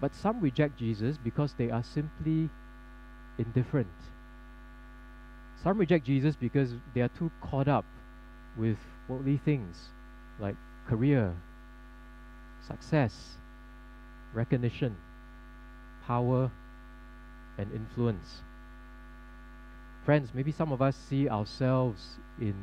[0.00, 2.50] but some reject Jesus because they are simply
[3.38, 3.88] indifferent.
[5.62, 7.86] Some reject Jesus because they are too caught up
[8.58, 8.76] with
[9.08, 9.88] worldly things
[10.38, 11.34] like career,
[12.66, 13.36] success,
[14.34, 14.96] recognition,
[16.06, 16.50] power,
[17.58, 18.42] and influence.
[20.04, 22.54] Friends, maybe some of us see ourselves in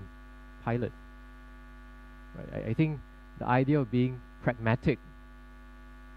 [0.63, 0.91] Pilate.
[2.35, 2.63] Right?
[2.65, 2.99] I, I think
[3.39, 4.99] the idea of being pragmatic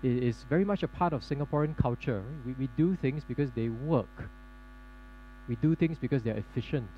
[0.03, 2.23] is, is very much a part of Singaporean culture.
[2.45, 4.31] We, we do things because they work.
[5.49, 6.91] We do things because they're efficient.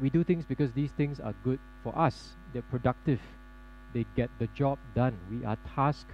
[0.00, 2.30] We do things because these things are good for us.
[2.52, 3.20] They're productive
[3.92, 5.18] they get the job done.
[5.30, 6.06] We are task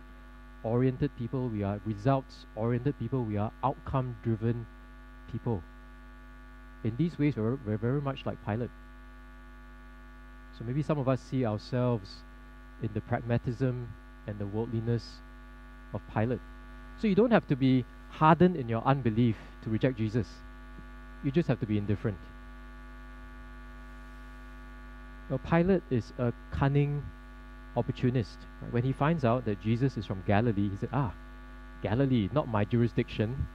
[0.63, 4.67] oriented people, we are results oriented people, we are outcome driven
[5.31, 5.63] people.
[6.85, 8.71] In these ways, we're, we're very much like Pilate.
[10.59, 12.11] So maybe some of us see ourselves
[12.83, 13.89] in the pragmatism
[14.27, 15.05] and the worldliness
[15.95, 16.41] of Pilate.
[17.01, 20.27] So you don't have to be hardened in your unbelief to reject Jesus.
[21.25, 22.19] You just have to be indifferent.
[25.29, 27.03] Well, Pilate is a cunning
[27.77, 28.39] opportunist.
[28.71, 31.15] When he finds out that Jesus is from Galilee, he said, Ah,
[31.83, 33.47] Galilee, not my jurisdiction.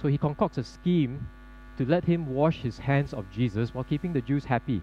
[0.00, 1.28] So he concocts a scheme
[1.78, 4.82] to let him wash his hands of Jesus while keeping the Jews happy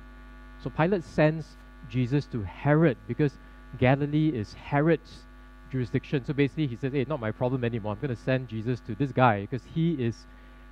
[0.63, 1.57] So Pilate sends
[1.89, 3.33] Jesus to Herod because
[3.79, 5.25] Galilee is Herod's
[5.71, 6.25] jurisdiction.
[6.25, 7.93] So basically, he says, Hey, not my problem anymore.
[7.93, 10.27] I'm going to send Jesus to this guy because he is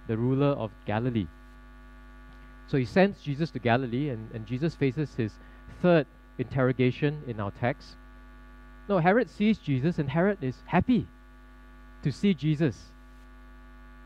[0.08, 1.28] the ruler of Galilee.
[2.68, 5.34] So he sends Jesus to Galilee, and, and Jesus faces his
[5.82, 7.96] third interrogation in our text.
[8.88, 11.08] No, Herod sees Jesus, and Herod is happy
[12.04, 12.78] to see Jesus.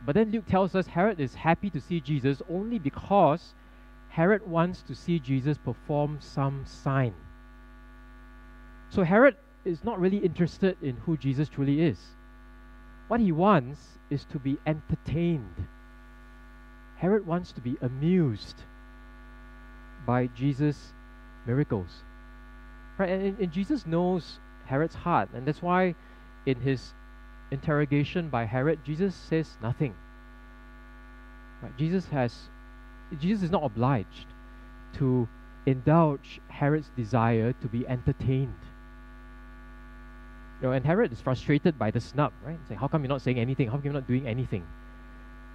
[0.05, 3.53] But then Luke tells us Herod is happy to see Jesus only because
[4.09, 7.13] Herod wants to see Jesus perform some sign.
[8.89, 11.99] So Herod is not really interested in who Jesus truly is.
[13.07, 15.67] What he wants is to be entertained.
[16.97, 18.63] Herod wants to be amused
[20.05, 20.93] by Jesus'
[21.45, 22.03] miracles.
[22.99, 23.09] Right?
[23.09, 25.95] And, and Jesus knows Herod's heart, and that's why
[26.45, 26.93] in his
[27.49, 29.95] interrogation by Herod, Jesus says nothing.
[31.63, 31.75] Right?
[31.77, 32.49] Jesus has
[33.19, 34.27] Jesus is not obliged
[34.97, 35.27] to
[35.65, 38.53] indulge Herod's desire to be entertained.
[40.61, 42.59] You know, and Herod is frustrated by the snub, right?
[42.67, 43.67] Say, how come you're not saying anything?
[43.67, 44.65] How come you're not doing anything?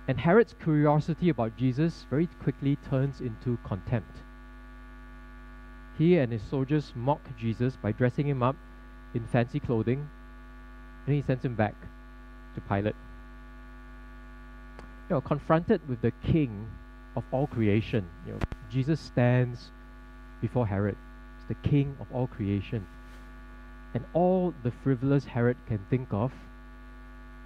[0.08, 4.16] And Herod's curiosity about Jesus very quickly turns into contempt.
[5.98, 8.56] He and his soldiers mock Jesus by dressing him up
[9.14, 10.08] in fancy clothing,
[11.06, 11.74] and he sends him back
[12.54, 12.96] to Pilate.
[15.08, 16.68] You know, confronted with the king
[17.16, 18.38] of all creation, you know,
[18.70, 19.70] Jesus stands
[20.40, 20.96] before Herod.
[21.36, 22.86] He's the king of all creation.
[23.94, 26.32] And all the frivolous Herod can think of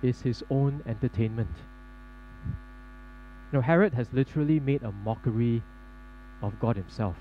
[0.02, 1.54] is his own entertainment.
[3.52, 5.62] You know, Herod has literally made a mockery
[6.40, 7.16] of God himself.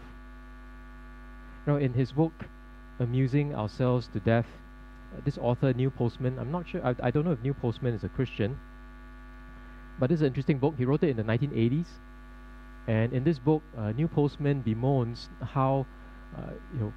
[1.67, 2.31] Know, in his book,
[2.97, 4.47] Amusing Ourselves to Death,
[5.13, 7.93] uh, this author, Neil Postman, I'm not sure, I, I don't know if Neil Postman
[7.93, 8.57] is a Christian,
[9.99, 10.75] but this is an interesting book.
[10.77, 11.87] He wrote it in the 1980s.
[12.87, 15.85] And in this book, uh, Neil Postman bemoans how,
[16.37, 16.93] uh, you know,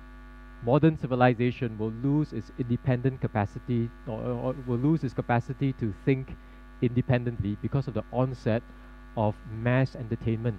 [0.62, 6.36] modern civilization will lose its independent capacity or, or, will lose its capacity to think
[6.80, 8.62] independently because of the onset
[9.16, 10.58] of mass entertainment,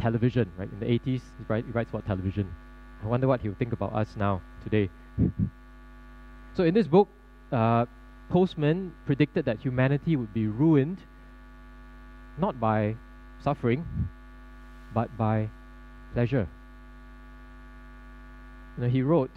[0.00, 0.70] television, right?
[0.70, 2.54] In the 80s, he, write, he writes about television.
[3.02, 4.90] I wonder what he'll think about us now, today.
[6.54, 7.08] so in this book,
[7.52, 7.86] uh,
[8.28, 10.98] Postman predicted that humanity would be ruined
[12.38, 12.96] not by
[13.42, 13.86] suffering,
[14.94, 15.48] but by
[16.14, 16.48] pleasure.
[18.76, 19.30] You know, he wrote,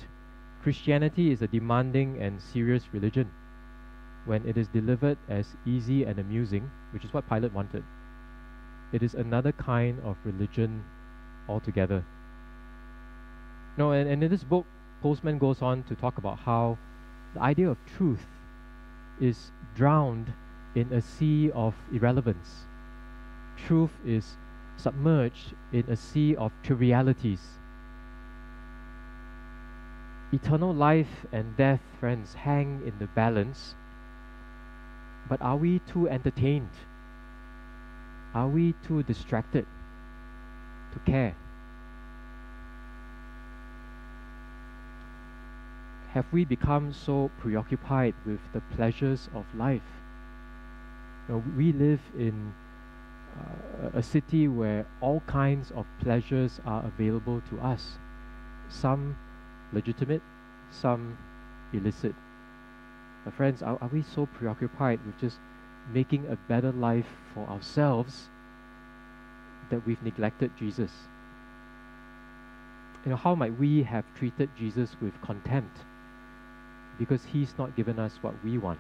[0.64, 3.32] Christianity is a demanding and serious religion.
[4.26, 7.84] When it is delivered as easy and amusing, which is what Pilate wanted,
[8.94, 10.84] it is another kind of religion
[11.50, 12.04] altogether.
[13.78, 14.66] No, and, and in this book,
[15.02, 16.78] Postman goes on to talk about how
[17.34, 18.26] the idea of truth
[19.20, 20.34] is drowned
[20.76, 22.66] in a sea of irrelevance.
[23.58, 24.38] Truth is
[24.78, 27.42] submerged in a sea of trivialities.
[30.34, 33.76] Eternal life and death, friends, hang in the balance.
[35.28, 36.72] But are we too entertained?
[38.34, 39.66] Are we too distracted
[40.94, 41.36] to care?
[46.14, 49.82] Have we become so preoccupied with the pleasures of life?
[51.30, 52.54] You know, we live in
[53.40, 57.98] uh, a city where all kinds of pleasures are available to us.
[58.68, 59.16] Some
[59.72, 60.22] legitimate,
[60.70, 61.18] some
[61.72, 62.14] illicit.
[63.24, 65.40] But friends, are, are we so preoccupied with just
[65.94, 68.28] making a better life for ourselves
[69.70, 70.92] that we've neglected Jesus?
[73.06, 75.86] You know, how might we have treated Jesus with contempt
[77.02, 78.80] because he's not given us what we want?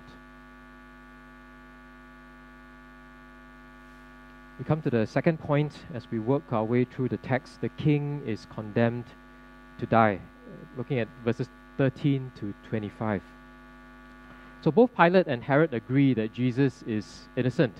[4.59, 7.61] We come to the second point as we work our way through the text.
[7.61, 9.05] The king is condemned
[9.79, 10.19] to die.
[10.21, 13.23] Uh, looking at verses 13 to 25.
[14.63, 17.75] So both Pilate and Herod agree that Jesus is innocent.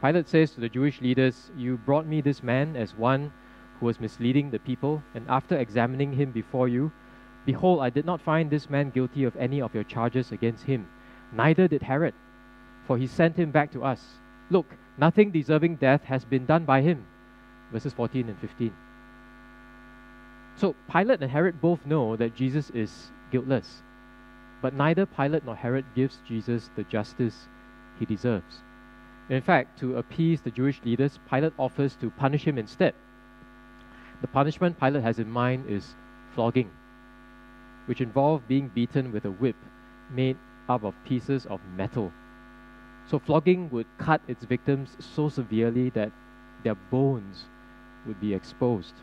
[0.00, 3.32] Pilate says to the Jewish leaders, You brought me this man as one
[3.80, 6.92] who was misleading the people, and after examining him before you,
[7.46, 10.88] behold, I did not find this man guilty of any of your charges against him.
[11.32, 12.14] Neither did Herod,
[12.86, 14.02] for he sent him back to us.
[14.50, 14.66] Look,
[15.00, 17.06] Nothing deserving death has been done by him.
[17.72, 18.70] Verses 14 and 15.
[20.56, 23.82] So Pilate and Herod both know that Jesus is guiltless.
[24.60, 27.48] But neither Pilate nor Herod gives Jesus the justice
[27.98, 28.58] he deserves.
[29.30, 32.94] In fact, to appease the Jewish leaders, Pilate offers to punish him instead.
[34.20, 35.94] The punishment Pilate has in mind is
[36.34, 36.70] flogging,
[37.90, 39.56] which involved being beaten with a whip
[40.22, 42.12] made up of pieces of metal
[43.10, 46.12] so flogging would cut its victims so severely that
[46.62, 47.46] their bones
[48.06, 48.94] would be exposed.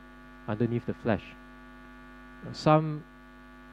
[0.48, 1.24] underneath the flesh.
[2.54, 3.04] Some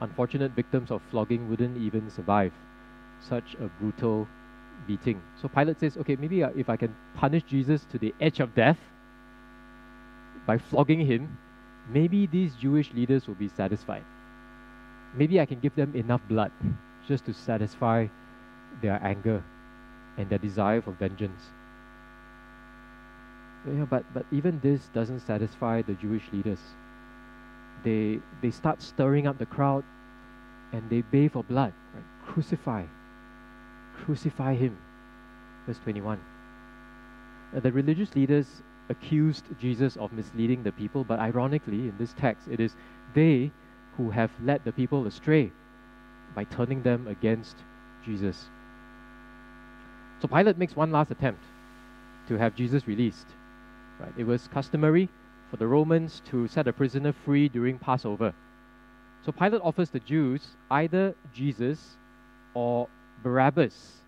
[0.01, 2.51] unfortunate victims of flogging wouldn't even survive
[3.21, 4.27] such a brutal
[4.85, 5.21] beating.
[5.41, 8.53] So Pilate says, okay, maybe uh, if I can punish Jesus to the edge of
[8.53, 8.77] death
[10.45, 11.37] by flogging him,
[11.89, 14.03] maybe these Jewish leaders will be satisfied.
[15.15, 16.51] Maybe I can give them enough blood
[17.07, 18.07] just to satisfy
[18.81, 19.43] their anger
[20.17, 21.41] and their desire for vengeance.
[23.89, 26.59] But, but even this doesn't satisfy the Jewish leaders.
[27.83, 29.83] They, they start stirring up the crowd
[30.71, 31.73] and they bay for blood.
[31.93, 32.03] Right?
[32.25, 32.85] Crucify.
[33.95, 34.77] Crucify him.
[35.65, 36.19] Verse 21.
[37.55, 42.47] Uh, the religious leaders accused Jesus of misleading the people, but ironically, in this text,
[42.47, 42.75] it is
[43.13, 43.51] they
[43.97, 45.51] who have led the people astray
[46.35, 47.55] by turning them against
[48.05, 48.45] Jesus.
[50.21, 51.43] So Pilate makes one last attempt
[52.27, 53.27] to have Jesus released.
[53.99, 54.13] Right?
[54.17, 55.09] It was customary
[55.49, 58.33] for the Romans to set a prisoner free during Passover.
[59.25, 61.97] So Pilate offers the Jews either Jesus
[62.53, 62.87] or
[63.23, 64.01] Barabbas,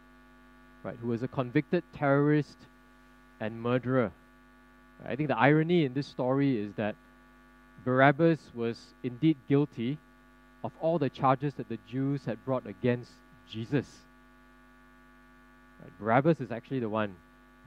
[0.84, 2.58] right, who was a convicted terrorist
[3.40, 4.12] and murderer.
[5.06, 6.96] I think the irony in this story is that
[7.88, 9.98] Barabbas was indeed guilty
[10.62, 13.14] of all the charges that the Jews had brought against
[13.50, 13.88] Jesus.
[15.98, 17.16] Barabbas is actually the one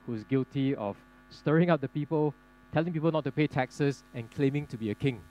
[0.05, 0.99] who's guilty of
[1.31, 2.35] stirring up the people,
[2.71, 5.23] telling people not to pay taxes, and claiming to be a king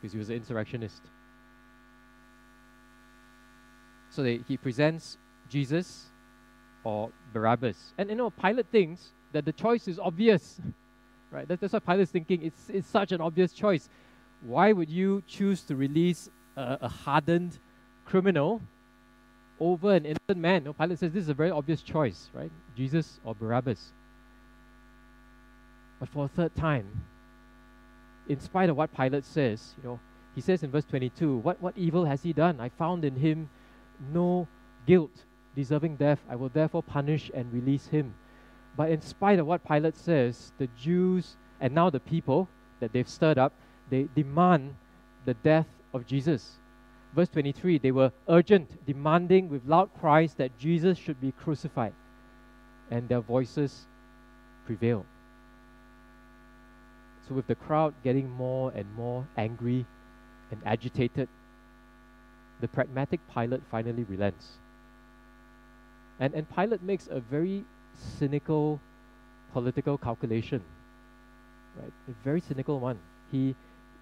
[0.00, 1.02] because he was an insurrectionist.
[4.08, 5.18] So they, he presents
[5.50, 6.06] Jesus
[6.84, 7.92] or Barabbas.
[7.98, 10.58] And you know, Pilate thinks that the choice is obvious.
[11.32, 11.48] Right?
[11.48, 12.42] That, that's what Pilate's thinking.
[12.42, 13.88] It's, it's such an obvious choice.
[14.44, 17.58] Why would you choose to release a, a hardened
[18.04, 18.60] criminal
[19.60, 20.64] over an innocent man?
[20.64, 22.50] No, Pilate says this is a very obvious choice, right?
[22.76, 23.92] Jesus or Barabbas.
[26.00, 27.04] But for a third time,
[28.28, 30.00] in spite of what Pilate says, you know,
[30.34, 32.58] he says in verse 22, what, what evil has he done?
[32.60, 33.50] I found in him
[34.12, 34.48] no
[34.86, 35.24] guilt
[35.54, 36.18] deserving death.
[36.28, 38.14] I will therefore punish and release him.
[38.76, 42.48] But in spite of what Pilate says, the Jews and now the people
[42.80, 43.52] that they've stirred up,
[43.92, 44.74] they demand
[45.26, 46.52] the death of Jesus.
[47.14, 51.92] Verse 23 they were urgent, demanding with loud cries that Jesus should be crucified.
[52.90, 53.86] And their voices
[54.64, 55.04] prevailed.
[57.28, 59.84] So, with the crowd getting more and more angry
[60.50, 61.28] and agitated,
[62.60, 64.52] the pragmatic Pilate finally relents.
[66.18, 67.64] And, and Pilate makes a very
[68.18, 68.80] cynical
[69.52, 70.62] political calculation.
[71.78, 71.92] Right?
[72.08, 72.98] A very cynical one.
[73.30, 73.54] He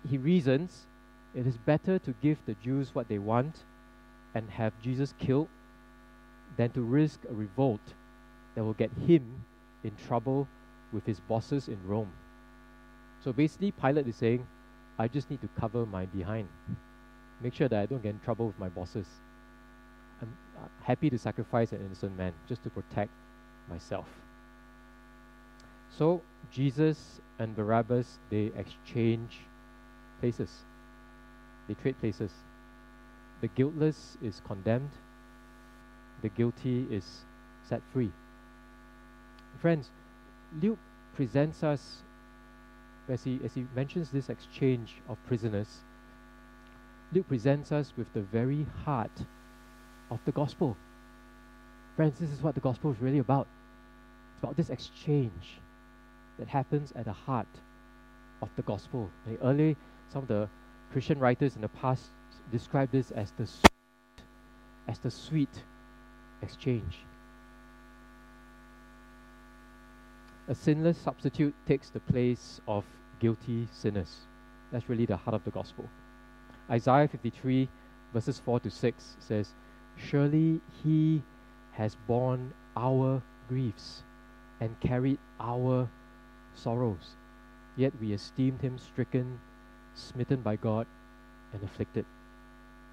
[0.09, 0.87] he reasons
[1.35, 3.65] it is better to give the Jews what they want
[4.35, 5.49] and have Jesus killed
[6.57, 7.95] than to risk a revolt
[8.55, 9.45] that will get him
[9.85, 10.49] in trouble
[10.93, 12.13] with his bosses in Rome.
[13.23, 14.47] So basically, Pilate is saying,
[14.99, 16.49] I just need to cover my behind.
[17.41, 19.07] Make sure that I don't get in trouble with my bosses.
[20.21, 20.35] I'm
[20.83, 23.11] happy to sacrifice an innocent man just to protect
[23.69, 24.07] myself.
[25.89, 29.39] So Jesus and Barabbas they exchange
[30.21, 30.51] places.
[31.69, 32.31] They trade places.
[33.41, 34.91] The guiltless is condemned.
[36.23, 37.25] The guilty is
[37.69, 38.11] set free.
[39.61, 39.91] Friends,
[40.61, 40.79] Luke
[41.15, 42.03] presents us
[43.09, 45.69] as he as he mentions this exchange of prisoners.
[47.13, 49.25] Luke presents us with the very heart
[50.11, 50.77] of the gospel.
[51.97, 53.47] Friends, this is what the gospel is really about.
[54.33, 55.59] It's about this exchange
[56.39, 57.49] that happens at the heart
[58.43, 59.11] of the gospel.
[59.27, 59.77] Like early,
[60.13, 60.49] some of the
[60.93, 62.11] Christian writers in the past
[62.51, 64.25] described this as the sweet,
[64.89, 65.63] as the sweet
[66.43, 66.99] exchange.
[70.49, 72.85] A sinless substitute takes the place of
[73.21, 74.17] guilty sinners.
[74.73, 75.89] That's really the heart of the gospel.
[76.69, 77.69] Isaiah 53,
[78.13, 79.55] verses 4 to 6 says,
[79.97, 81.23] Surely he
[81.73, 84.03] has borne our griefs
[84.61, 85.89] and carried our
[86.55, 87.17] sorrows.
[87.77, 89.39] Yet we esteemed him stricken,
[89.95, 90.87] smitten by God,
[91.53, 92.05] and afflicted.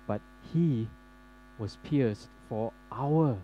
[0.07, 0.21] But
[0.53, 0.87] he
[1.59, 3.37] was pierced for our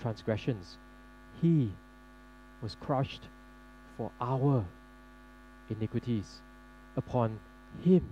[0.00, 0.76] transgressions,
[1.40, 1.72] he
[2.62, 3.22] was crushed
[3.96, 4.64] for our
[5.70, 6.40] iniquities.
[6.96, 7.38] Upon
[7.84, 8.08] him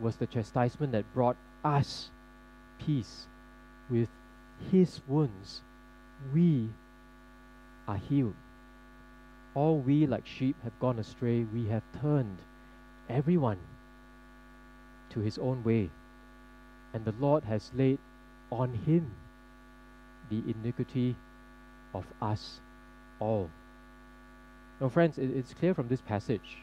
[0.00, 2.10] was the chastisement that brought us
[2.84, 3.26] peace.
[3.90, 4.08] With
[4.70, 5.60] his wounds,
[6.32, 6.70] we
[7.86, 8.34] are healed.
[9.54, 11.44] All we, like sheep, have gone astray.
[11.44, 12.38] We have turned
[13.08, 13.58] everyone
[15.10, 15.90] to his own way.
[16.92, 17.98] And the Lord has laid
[18.50, 19.10] on him
[20.30, 21.16] the iniquity
[21.94, 22.60] of us
[23.20, 23.50] all.
[24.80, 26.58] Now, friends, it, it's clear from this passage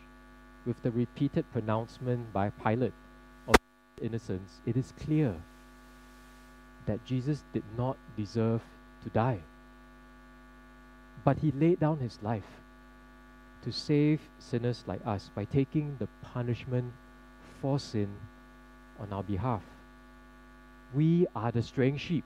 [0.65, 2.93] with the repeated pronouncement by Pilate
[3.47, 3.55] of
[4.01, 5.35] innocence, it is clear
[6.85, 8.61] that Jesus did not deserve
[9.03, 9.39] to die.
[11.23, 12.61] But he laid down his life
[13.63, 16.91] to save sinners like us by taking the punishment
[17.61, 18.09] for sin
[18.99, 19.63] on our behalf.
[20.93, 22.25] We are the straying sheep.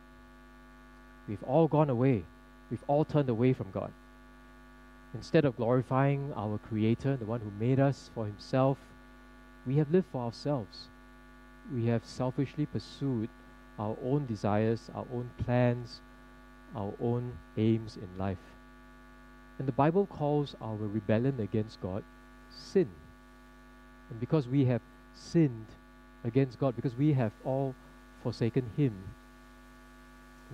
[1.28, 2.24] We've all gone away.
[2.72, 3.92] We've all turned away from God.
[5.14, 8.78] Instead of glorifying our Creator, the one who made us for Himself,
[9.66, 10.88] we have lived for ourselves.
[11.74, 13.30] We have selfishly pursued
[13.80, 16.02] our own desires, our own plans,
[16.76, 18.55] our own aims in life.
[19.58, 22.03] And the Bible calls our rebellion against God
[22.49, 22.89] sin.
[24.10, 24.82] And because we have
[25.14, 25.68] sinned
[26.24, 27.74] against God, because we have all
[28.24, 28.93] forsaken Him,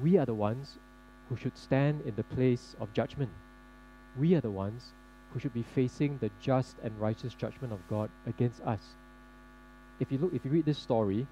[0.02, 0.78] we are the ones
[1.30, 3.32] who should stand in the place of judgment.
[4.18, 4.94] We are the ones
[5.32, 8.82] who should be facing the just and righteous judgment of God against us.
[10.00, 11.26] If you look, if you read this story,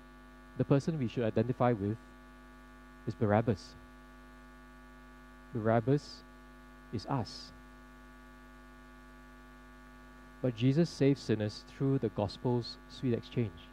[0.57, 1.97] the person we should identify with
[3.07, 3.76] is Barabbas.
[5.53, 6.24] Barabbas
[6.93, 7.51] is us.
[10.42, 13.68] But Jesus saves sinners through the gospel's sweet exchange.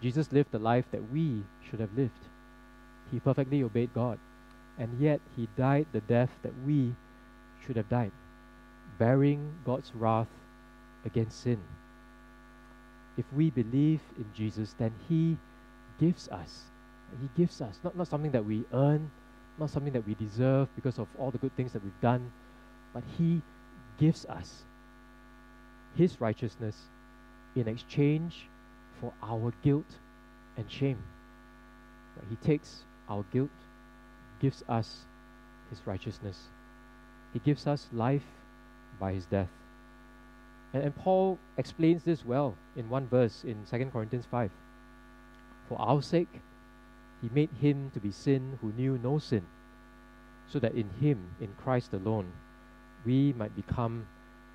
[0.00, 2.28] Jesus lived the life that we should have lived.
[3.10, 4.18] He perfectly obeyed God,
[4.78, 6.94] and yet he died the death that we
[7.64, 8.12] should have died,
[8.98, 10.30] bearing God's wrath
[11.04, 11.60] against sin.
[13.18, 15.36] If we believe in Jesus, then he
[16.00, 16.62] gives us.
[17.20, 19.10] He gives us, not, not something that we earn,
[19.58, 22.32] not something that we deserve because of all the good things that we've done,
[22.94, 23.42] but he
[23.98, 24.62] gives us
[25.96, 26.76] his righteousness
[27.54, 28.46] in exchange
[29.00, 29.98] for our guilt
[30.56, 31.02] and shame.
[32.28, 33.50] He takes our guilt,
[34.40, 35.00] gives us
[35.70, 36.38] his righteousness.
[37.32, 38.24] He gives us life
[39.00, 39.48] by his death.
[40.72, 44.50] And, and Paul explains this well in one verse in 2 Corinthians 5.
[45.68, 46.40] For our sake,
[47.20, 49.46] he made him to be sin who knew no sin,
[50.48, 52.32] so that in him, in Christ alone,
[53.04, 54.06] we might become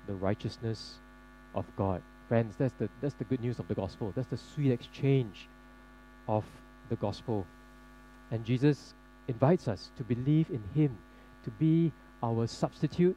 [0.06, 0.98] the righteousness
[1.54, 2.02] of God.
[2.28, 4.12] Friends, that's the, that's the good news of the gospel.
[4.14, 5.48] That's the sweet exchange
[6.28, 6.44] of
[6.90, 7.46] the gospel.
[8.30, 8.94] And Jesus
[9.28, 10.96] invites us to believe in Him,
[11.44, 11.92] to be
[12.22, 13.16] our substitute,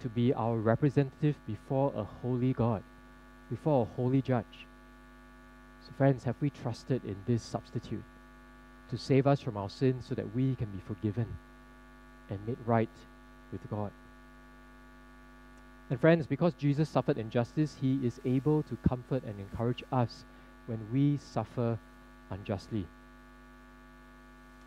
[0.00, 2.82] to be our representative before a holy God,
[3.48, 4.66] before a holy judge.
[5.86, 8.04] So, friends, have we trusted in this substitute
[8.90, 11.26] to save us from our sins so that we can be forgiven
[12.30, 12.88] and made right
[13.52, 13.92] with God?
[15.92, 20.24] And friends, because Jesus suffered injustice, he is able to comfort and encourage us
[20.64, 21.78] when we suffer
[22.30, 22.86] unjustly.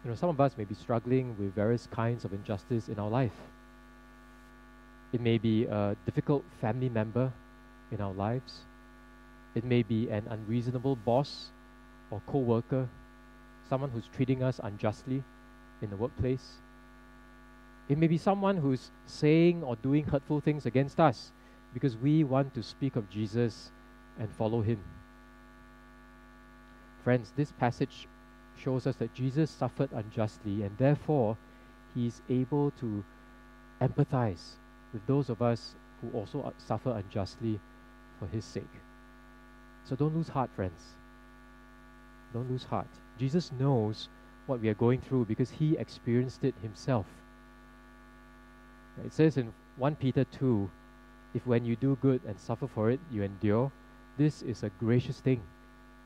[0.03, 3.09] You know, some of us may be struggling with various kinds of injustice in our
[3.09, 3.33] life.
[5.13, 7.33] It may be a difficult family member
[7.91, 8.59] in our lives.
[9.55, 11.49] It may be an unreasonable boss
[12.11, 12.87] or co worker,
[13.67, 15.23] someone who's treating us unjustly
[15.81, 16.57] in the workplace.
[17.87, 21.31] It may be someone who's saying or doing hurtful things against us
[21.73, 23.71] because we want to speak of Jesus
[24.19, 24.79] and follow him.
[27.03, 28.07] Friends, this passage
[28.57, 31.37] shows us that Jesus suffered unjustly and therefore
[31.93, 33.03] he is able to
[33.81, 34.55] empathize
[34.93, 37.59] with those of us who also uh, suffer unjustly
[38.17, 38.63] for his sake.
[39.83, 40.81] So don't lose heart, friends.
[42.33, 42.87] Don't lose heart.
[43.19, 44.09] Jesus knows
[44.47, 47.05] what we are going through because he experienced it himself.
[49.03, 50.69] It says in 1 Peter 2
[51.33, 53.71] if when you do good and suffer for it, you endure,
[54.17, 55.41] this is a gracious thing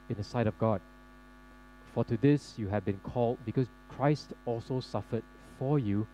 [0.09, 0.81] in the sight of God.
[1.93, 5.23] For to this you have been called, because Christ also suffered
[5.59, 6.07] for you,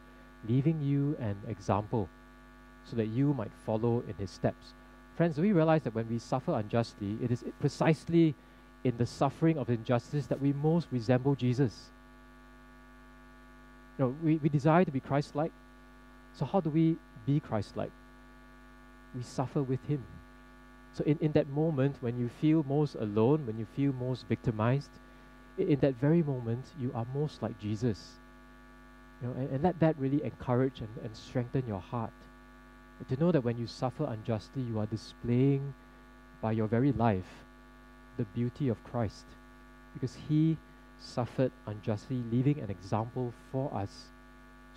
[0.49, 2.09] leaving you an example,
[2.83, 4.73] so that you might follow in his steps.
[5.15, 8.35] Friends, do we realize that when we suffer unjustly, it is precisely
[8.83, 11.89] in the suffering of injustice that we most resemble Jesus?
[13.97, 15.53] You know, we, we desire to be Christ like,
[16.37, 17.91] so, how do we be Christ like?
[19.15, 20.03] We suffer with Him.
[20.93, 24.89] So, in, in that moment when you feel most alone, when you feel most victimized,
[25.57, 28.19] in, that very moment, you are most like Jesus.
[29.21, 32.11] You know, and, and let that really encourage and, and strengthen your heart.
[33.07, 35.73] to know that when you suffer unjustly, you are displaying
[36.41, 37.45] by your very life
[38.17, 39.25] the beauty of Christ.
[39.93, 40.57] Because He
[40.99, 44.07] suffered unjustly, leaving an example for us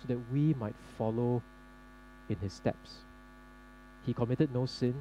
[0.01, 1.41] so that we might follow
[2.29, 2.99] in his steps.
[4.05, 4.95] He committed no sin,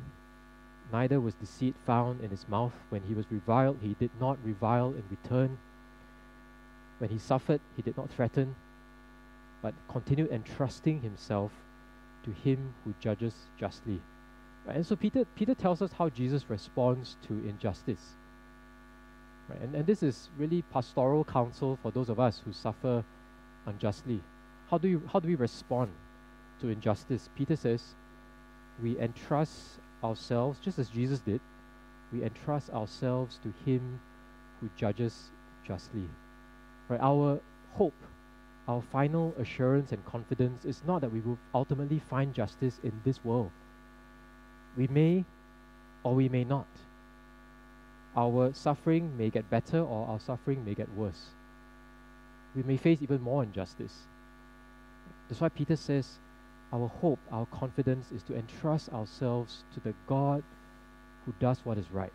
[0.93, 2.73] neither was deceit found in his mouth.
[2.89, 5.59] When he was reviled, he did not revile in return.
[6.99, 8.57] When he suffered, he did not threaten,
[9.63, 11.53] but continued entrusting himself
[12.25, 14.01] to him who judges justly.
[14.67, 14.77] Right?
[14.77, 18.17] And so Peter, Peter tells us how Jesus responds to injustice.
[19.49, 19.61] Right?
[19.61, 23.05] And, and this is really pastoral counsel for those of us who suffer
[23.67, 24.21] unjustly.
[24.71, 25.91] How do, you, how do we respond
[26.61, 27.29] to injustice?
[27.37, 27.83] Peter says,
[28.83, 31.41] we entrust ourselves, just as Jesus did,
[32.12, 34.01] we entrust ourselves to Him
[34.61, 35.31] who judges
[35.66, 36.09] justly.
[36.89, 37.01] Right?
[37.01, 37.41] Our
[37.73, 37.95] hope,
[38.66, 43.25] our final assurance and confidence is not that we will ultimately find justice in this
[43.25, 43.51] world.
[44.77, 45.25] We may
[46.03, 46.66] or we may not.
[48.16, 51.31] Our suffering may get better or our suffering may get worse.
[52.55, 53.95] We may face even more injustice.
[55.29, 56.18] That's why Peter says,
[56.72, 60.43] our hope, our confidence is to entrust ourselves to the God
[61.24, 62.12] who does what is right,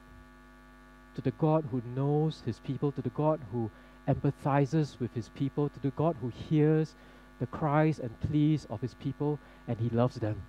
[1.15, 3.69] to the God who knows his people, to the God who
[4.07, 6.95] empathizes with his people, to the God who hears
[7.39, 10.41] the cries and pleas of his people, and he loves them.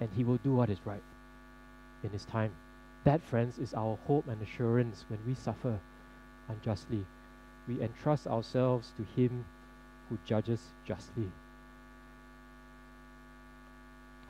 [0.00, 1.02] And he will do what is right
[2.04, 2.52] in his time.
[3.04, 5.78] That, friends, is our hope and assurance when we suffer
[6.48, 7.04] unjustly.
[7.66, 9.44] We entrust ourselves to him
[10.08, 11.30] who judges justly.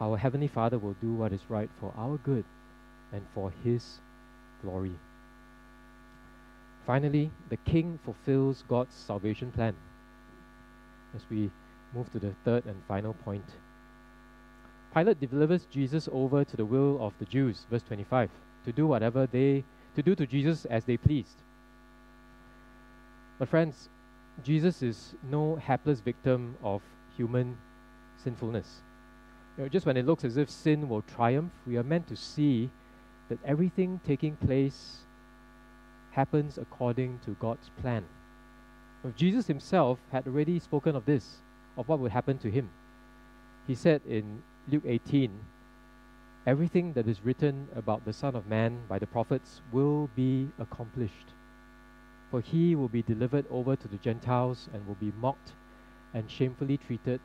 [0.01, 2.45] Our Heavenly Father will do what is right for our good
[3.13, 3.99] and for His
[4.63, 4.95] glory.
[6.87, 9.75] Finally, the King fulfills God's salvation plan.
[11.15, 11.51] As we
[11.95, 13.45] move to the third and final point,
[14.95, 18.31] Pilate delivers Jesus over to the will of the Jews, verse 25,
[18.65, 19.65] to do whatever they,
[19.97, 21.43] to do to Jesus as they pleased.
[23.39, 23.89] But, friends,
[24.45, 26.83] Jesus is no hapless victim of
[27.17, 27.57] human
[28.23, 28.83] sinfulness.
[29.57, 32.17] You know, just when it looks as if sin will triumph, we are meant to
[32.17, 32.71] see
[33.29, 34.99] that everything taking place
[36.13, 38.05] happens according to God's plan.
[39.05, 41.39] Now, Jesus himself had already spoken of this,
[41.77, 42.71] of what would happen to him.
[43.67, 45.31] He said in Luke 18,
[46.47, 51.35] Everything that is written about the Son of Man by the prophets will be accomplished.
[52.31, 55.53] For he will be delivered over to the Gentiles and will be mocked
[56.13, 57.21] and shamefully treated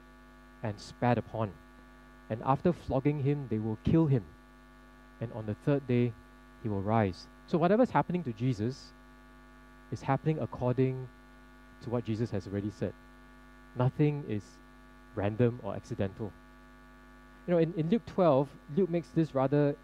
[0.62, 1.52] and spat upon.
[2.30, 4.24] And after flogging him, they will kill him
[5.24, 6.14] and on the third day
[6.62, 7.28] he will rise.
[7.48, 8.92] So whatever's happening to Jesus
[9.92, 11.08] is happening according
[11.84, 12.94] to what Jesus has already said.
[13.78, 14.44] Nothing is
[15.16, 16.32] random or accidental.
[17.48, 19.76] You know, in, in Luke 12, Luke makes this rather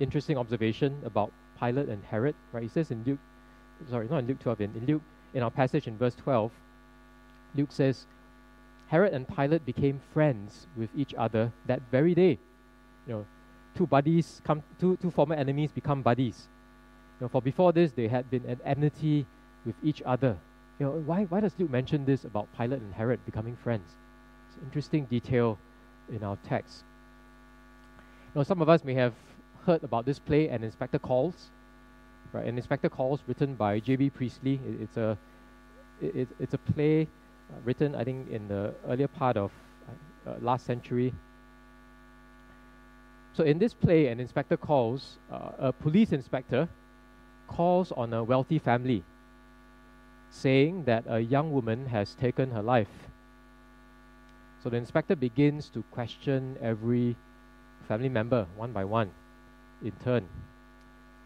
[0.00, 2.62] interesting observation about Pilate and Herod, right?
[2.62, 3.18] He says in Luke,
[3.90, 5.02] sorry, not in Luke 12, in, in Luke,
[5.34, 6.52] in our passage in verse 12,
[7.54, 8.06] Luke says,
[8.88, 12.38] Herod and Pilate became friends with each other that very day.
[13.06, 13.26] You know,
[13.74, 16.48] two buddies come, two, two former enemies become buddies.
[17.18, 19.26] You know, for before this, they had been at enmity
[19.64, 20.36] with each other.
[20.78, 23.90] You know, why, why does Luke mention this about Pilate and Herod becoming friends?
[24.48, 25.58] It's an interesting detail
[26.10, 26.84] in our text.
[28.34, 29.14] You know, some of us may have
[29.64, 31.50] heard about this play, An Inspector Calls.
[32.34, 34.10] Right, An Inspector Calls, written by J.B.
[34.10, 34.60] Priestley.
[34.66, 35.16] It, it's a
[36.02, 39.52] it, it's a play uh, written, I think, in the earlier part of
[40.26, 41.14] uh, uh, last century
[43.34, 46.68] so in this play, an inspector calls, uh, a police inspector
[47.48, 49.02] calls on a wealthy family,
[50.30, 53.10] saying that a young woman has taken her life.
[54.62, 57.16] So the inspector begins to question every
[57.88, 59.10] family member one by one
[59.82, 60.28] in turn.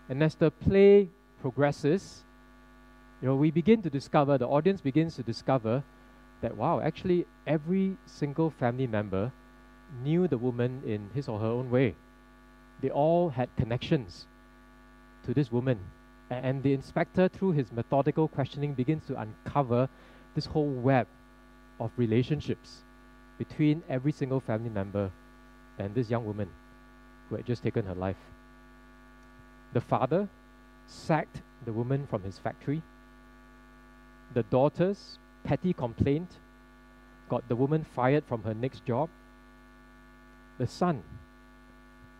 [0.08, 1.08] And as the play
[1.40, 2.24] progresses,
[3.20, 5.82] you know, we begin to discover, the audience begins to discover
[6.40, 9.32] that wow, actually every single family member
[10.02, 11.94] knew the woman in his or her own way.
[12.80, 14.26] They all had connections
[15.24, 15.78] to this woman.
[16.30, 19.88] And the inspector, through his methodical questioning, begins to uncover
[20.34, 21.06] this whole web
[21.80, 22.84] of relationships
[23.38, 25.10] between every single family member
[25.78, 26.48] and this young woman
[27.28, 28.16] who had just taken her life.
[29.72, 30.28] The father
[30.86, 32.82] sacked the woman from his factory.
[34.34, 36.38] The daughter's petty complaint
[37.28, 39.10] got the woman fired from her next job
[40.58, 41.02] the son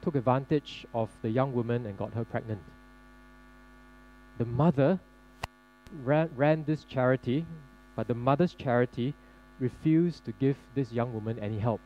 [0.00, 2.62] took advantage of the young woman and got her pregnant.
[4.38, 5.00] The mother
[6.04, 7.44] ran, ran this charity,
[7.96, 9.14] but the mother's charity
[9.58, 11.80] refused to give this young woman any help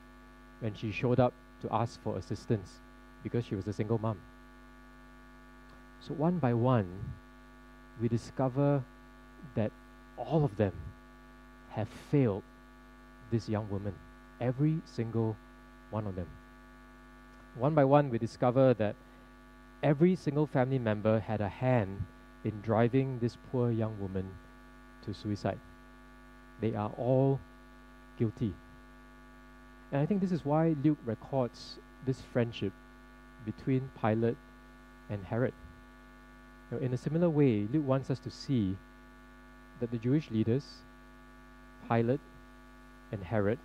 [0.60, 1.32] when she showed up
[1.62, 2.80] to ask for assistance
[3.22, 4.18] because she was a single mom.
[6.06, 6.88] So, one by one,
[8.00, 8.82] we discover
[9.54, 9.70] that
[10.16, 10.72] all of them
[11.70, 12.42] have failed
[13.30, 13.94] this young woman.
[14.40, 15.36] Every single
[15.90, 16.26] one of them.
[17.54, 18.96] One by one, we discover that
[19.82, 22.04] every single family member had a hand
[22.44, 24.28] in driving this poor young woman
[25.04, 25.60] to suicide.
[26.60, 27.38] They are all
[28.18, 28.54] guilty.
[29.92, 32.72] And I think this is why Luke records this friendship
[33.44, 34.36] between Pilate
[35.08, 35.52] and Herod.
[36.72, 38.78] Now, in a similar way, Luke wants us to see
[39.78, 40.64] that the Jewish leaders,
[41.86, 42.20] Pilate
[43.12, 43.58] and Herod,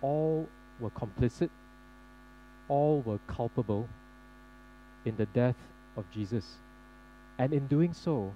[0.00, 0.48] all
[0.78, 1.50] were complicit,
[2.68, 3.88] all were culpable
[5.04, 5.56] in the death
[5.96, 6.58] of Jesus.
[7.36, 8.32] And in doing so,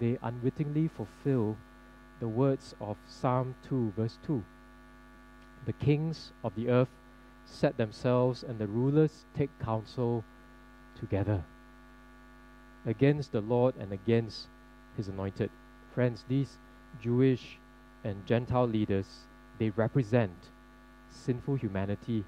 [0.00, 1.58] they unwittingly fulfill
[2.20, 4.42] the words of Psalm 2, verse 2.
[5.66, 6.88] The kings of the earth
[7.44, 10.24] set themselves, and the rulers take counsel
[10.98, 11.44] together
[12.86, 14.48] against the Lord and against
[14.96, 15.50] his anointed.
[15.94, 16.58] Friends, these
[17.00, 17.58] Jewish
[18.04, 19.06] and Gentile leaders,
[19.58, 20.32] they represent
[21.10, 22.24] sinful humanity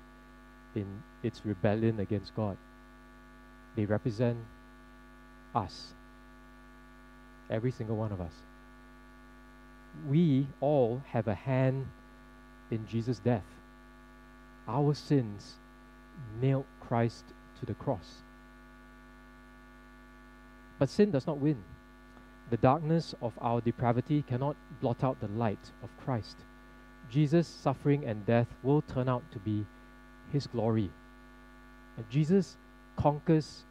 [0.75, 2.57] in its rebellion against God.
[3.77, 4.39] They represent
[5.55, 5.95] us,
[7.49, 8.35] every single one of us.
[10.09, 11.87] We all have a hand
[12.71, 13.45] in Jesus' death.
[14.69, 15.55] Our sins
[16.41, 17.25] nailed Christ
[17.59, 18.23] to the cross.
[20.81, 21.62] But sin does not win.
[22.49, 26.39] The darkness of our depravity cannot blot out the light of Christ.
[27.11, 29.66] Jesus' suffering and death will turn out to be
[30.33, 30.91] his glory.
[31.99, 32.57] And Jesus
[32.97, 33.64] conquers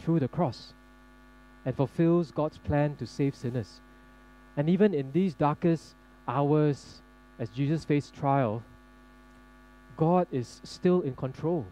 [0.00, 0.72] through the cross
[1.66, 3.80] and fulfills God's plan to save sinners.
[4.56, 5.94] And even in these darkest
[6.26, 7.02] hours,
[7.38, 8.62] as Jesus faced trial,
[9.98, 11.66] God is still in control.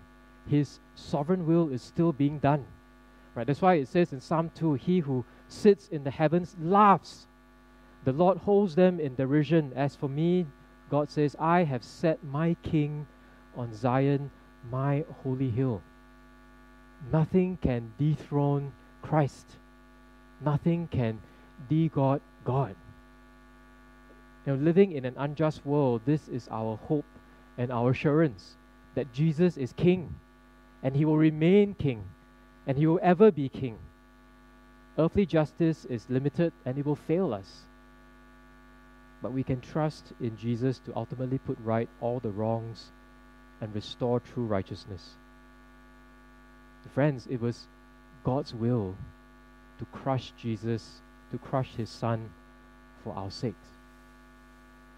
[0.47, 2.67] His sovereign will is still being done.
[3.35, 3.47] Right?
[3.47, 7.27] That's why it says in Psalm 2 He who sits in the heavens laughs.
[8.05, 9.73] The Lord holds them in derision.
[9.75, 10.47] As for me,
[10.91, 13.07] God says, I have set my king
[13.57, 14.31] on Zion,
[14.71, 15.83] my holy hill.
[17.13, 18.73] Nothing can dethrone
[19.03, 19.57] Christ.
[20.41, 21.21] Nothing can
[21.69, 22.77] de-God God.
[24.47, 27.07] Know, living in an unjust world, this is our hope
[27.57, 28.57] and our assurance
[28.95, 30.15] that Jesus is King
[30.83, 32.05] and He will remain King
[32.67, 33.79] and He will ever be King.
[34.99, 37.63] Earthly justice is limited and it will fail us.
[39.23, 42.93] But we can trust in Jesus to ultimately put right all the wrongs
[43.61, 45.17] and restore true righteousness.
[46.93, 47.67] Friends, it was
[48.23, 48.95] God's will
[49.79, 51.01] to crush Jesus,
[51.33, 52.31] to crush his son
[53.03, 53.69] for our sakes.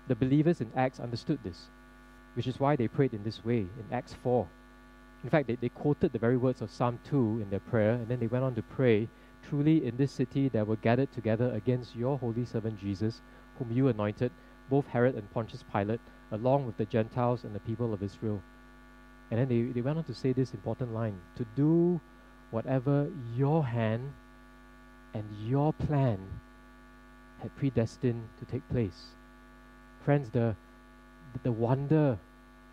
[0.09, 1.67] The believers in Acts understood this,
[2.35, 4.47] which is why they prayed in this way in Acts 4.
[5.27, 8.07] In fact, they, they quoted the very words of Psalm 2 in their prayer, and
[8.07, 9.09] then they went on to pray
[9.49, 13.20] Truly, in this city there were gathered together against your holy servant Jesus,
[13.59, 14.31] whom you anointed,
[14.68, 16.01] both Herod and Pontius Pilate,
[16.31, 18.41] along with the Gentiles and the people of Israel.
[19.33, 22.01] And then they, they went on to say this important line to do
[22.53, 24.12] whatever your hand
[25.12, 26.18] and your plan
[27.41, 29.14] had predestined to take place.
[30.05, 30.55] Friends, the,
[31.43, 32.18] the wonder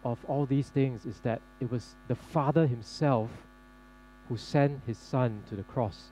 [0.03, 3.29] of all these things is that it was the Father Himself
[4.29, 6.11] who sent His Son to the cross.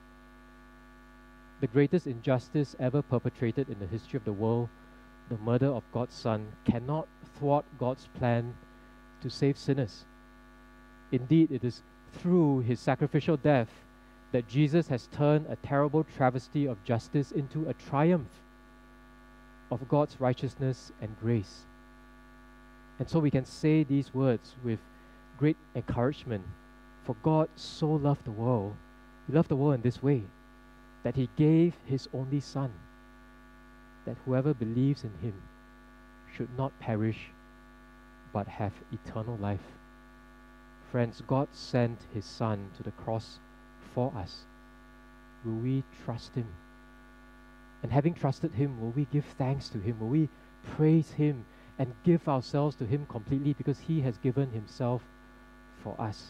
[1.60, 4.70] The greatest injustice ever perpetrated in the history of the world,
[5.30, 8.56] the murder of God's Son, cannot thwart God's plan
[9.22, 10.06] to save sinners.
[11.12, 11.84] Indeed, it is
[12.14, 13.70] through His sacrificial death
[14.32, 18.30] that Jesus has turned a terrible travesty of justice into a triumph
[19.70, 21.66] of God's righteousness and grace.
[23.02, 24.78] And so we can say these words with
[25.40, 26.46] great encouragement.
[27.04, 28.76] For God so loved the world,
[29.26, 30.22] He loved the world in this way,
[31.02, 32.72] that He gave His only Son,
[34.06, 35.34] that whoever believes in Him
[36.32, 37.32] should not perish,
[38.32, 39.66] but have eternal life.
[40.92, 43.40] Friends, God sent His Son to the cross
[43.96, 44.42] for us.
[45.44, 46.50] Will we trust Him?
[47.82, 50.00] And having trusted Him, will we give thanks to Him?
[50.00, 50.30] Will we
[50.76, 51.46] praise Him
[51.82, 55.02] and give ourselves to Him completely because He has given Himself
[55.82, 56.28] for us?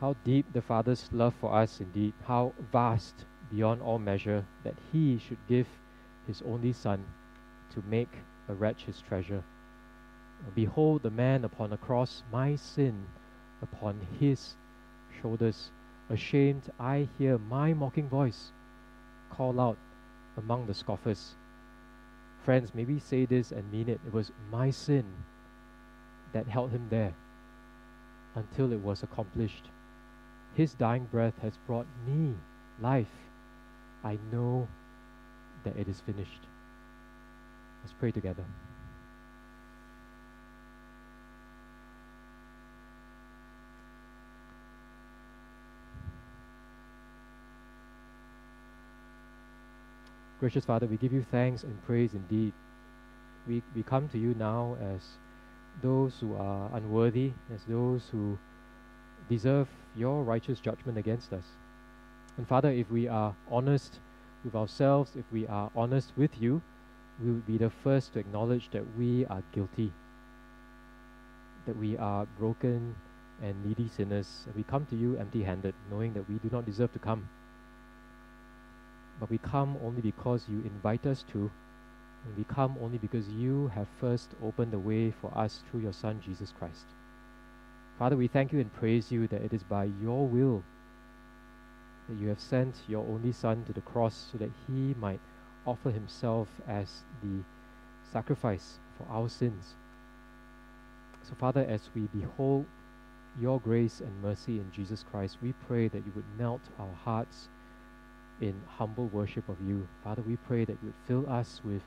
[0.00, 5.18] How deep the Father's love for us, indeed, how vast beyond all measure that He
[5.18, 5.66] should give
[6.28, 7.04] His only Son
[7.74, 8.12] to make
[8.48, 9.42] a wretch His treasure.
[10.54, 13.06] Behold the man upon the cross, my sin
[13.60, 14.54] upon His
[15.20, 15.70] shoulders.
[16.08, 18.52] Ashamed, I hear my mocking voice
[19.30, 19.78] call out
[20.36, 21.34] among the scoffers.
[22.46, 23.98] Friends, maybe say this and mean it.
[24.06, 25.04] It was my sin
[26.32, 27.12] that held him there
[28.36, 29.64] until it was accomplished.
[30.54, 32.36] His dying breath has brought me
[32.80, 33.10] life.
[34.04, 34.68] I know
[35.64, 36.46] that it is finished.
[37.82, 38.44] Let's pray together.
[50.38, 52.52] Gracious Father, we give you thanks and praise indeed.
[53.48, 55.00] We, we come to you now as
[55.82, 58.38] those who are unworthy, as those who
[59.30, 59.66] deserve
[59.96, 61.44] your righteous judgment against us.
[62.36, 63.98] And Father, if we are honest
[64.44, 66.60] with ourselves, if we are honest with you,
[67.22, 69.90] we will be the first to acknowledge that we are guilty,
[71.64, 72.94] that we are broken
[73.42, 76.66] and needy sinners, and we come to you empty handed, knowing that we do not
[76.66, 77.26] deserve to come.
[79.18, 81.50] But we come only because you invite us to,
[82.24, 85.92] and we come only because you have first opened the way for us through your
[85.92, 86.84] Son, Jesus Christ.
[87.98, 90.62] Father, we thank you and praise you that it is by your will
[92.08, 95.20] that you have sent your only Son to the cross so that he might
[95.66, 97.42] offer himself as the
[98.12, 99.74] sacrifice for our sins.
[101.22, 102.66] So, Father, as we behold
[103.40, 107.48] your grace and mercy in Jesus Christ, we pray that you would melt our hearts
[108.40, 109.86] in humble worship of you.
[110.04, 111.82] Father, we pray that you would fill us with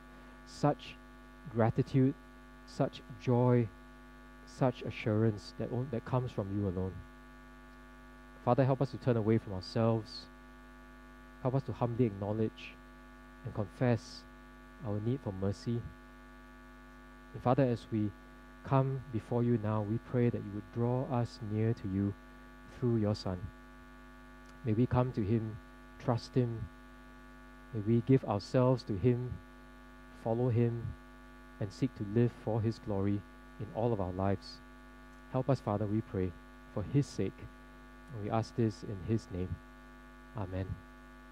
[0.48, 0.96] such
[1.54, 2.14] gratitude,
[2.66, 3.68] such joy,
[4.46, 6.94] such assurance that, that comes from you alone.
[8.44, 10.22] Father, help us to turn away from ourselves.
[11.42, 12.74] Help us to humbly acknowledge
[13.46, 14.22] and confess
[14.86, 15.82] our need for mercy.
[17.34, 18.10] And Father, as we
[18.66, 22.14] come before you now, we pray that you would draw us near to you
[22.80, 23.38] through your Son.
[24.66, 25.56] May we come to him,
[26.04, 26.68] trust him.
[27.74, 29.32] May we give ourselves to him,
[30.24, 30.88] follow him,
[31.60, 33.22] and seek to live for his glory
[33.60, 34.58] in all of our lives.
[35.32, 36.32] Help us, Father, we pray,
[36.74, 37.38] for his sake.
[38.14, 39.56] And we ask this in his name.
[40.38, 40.89] Amen.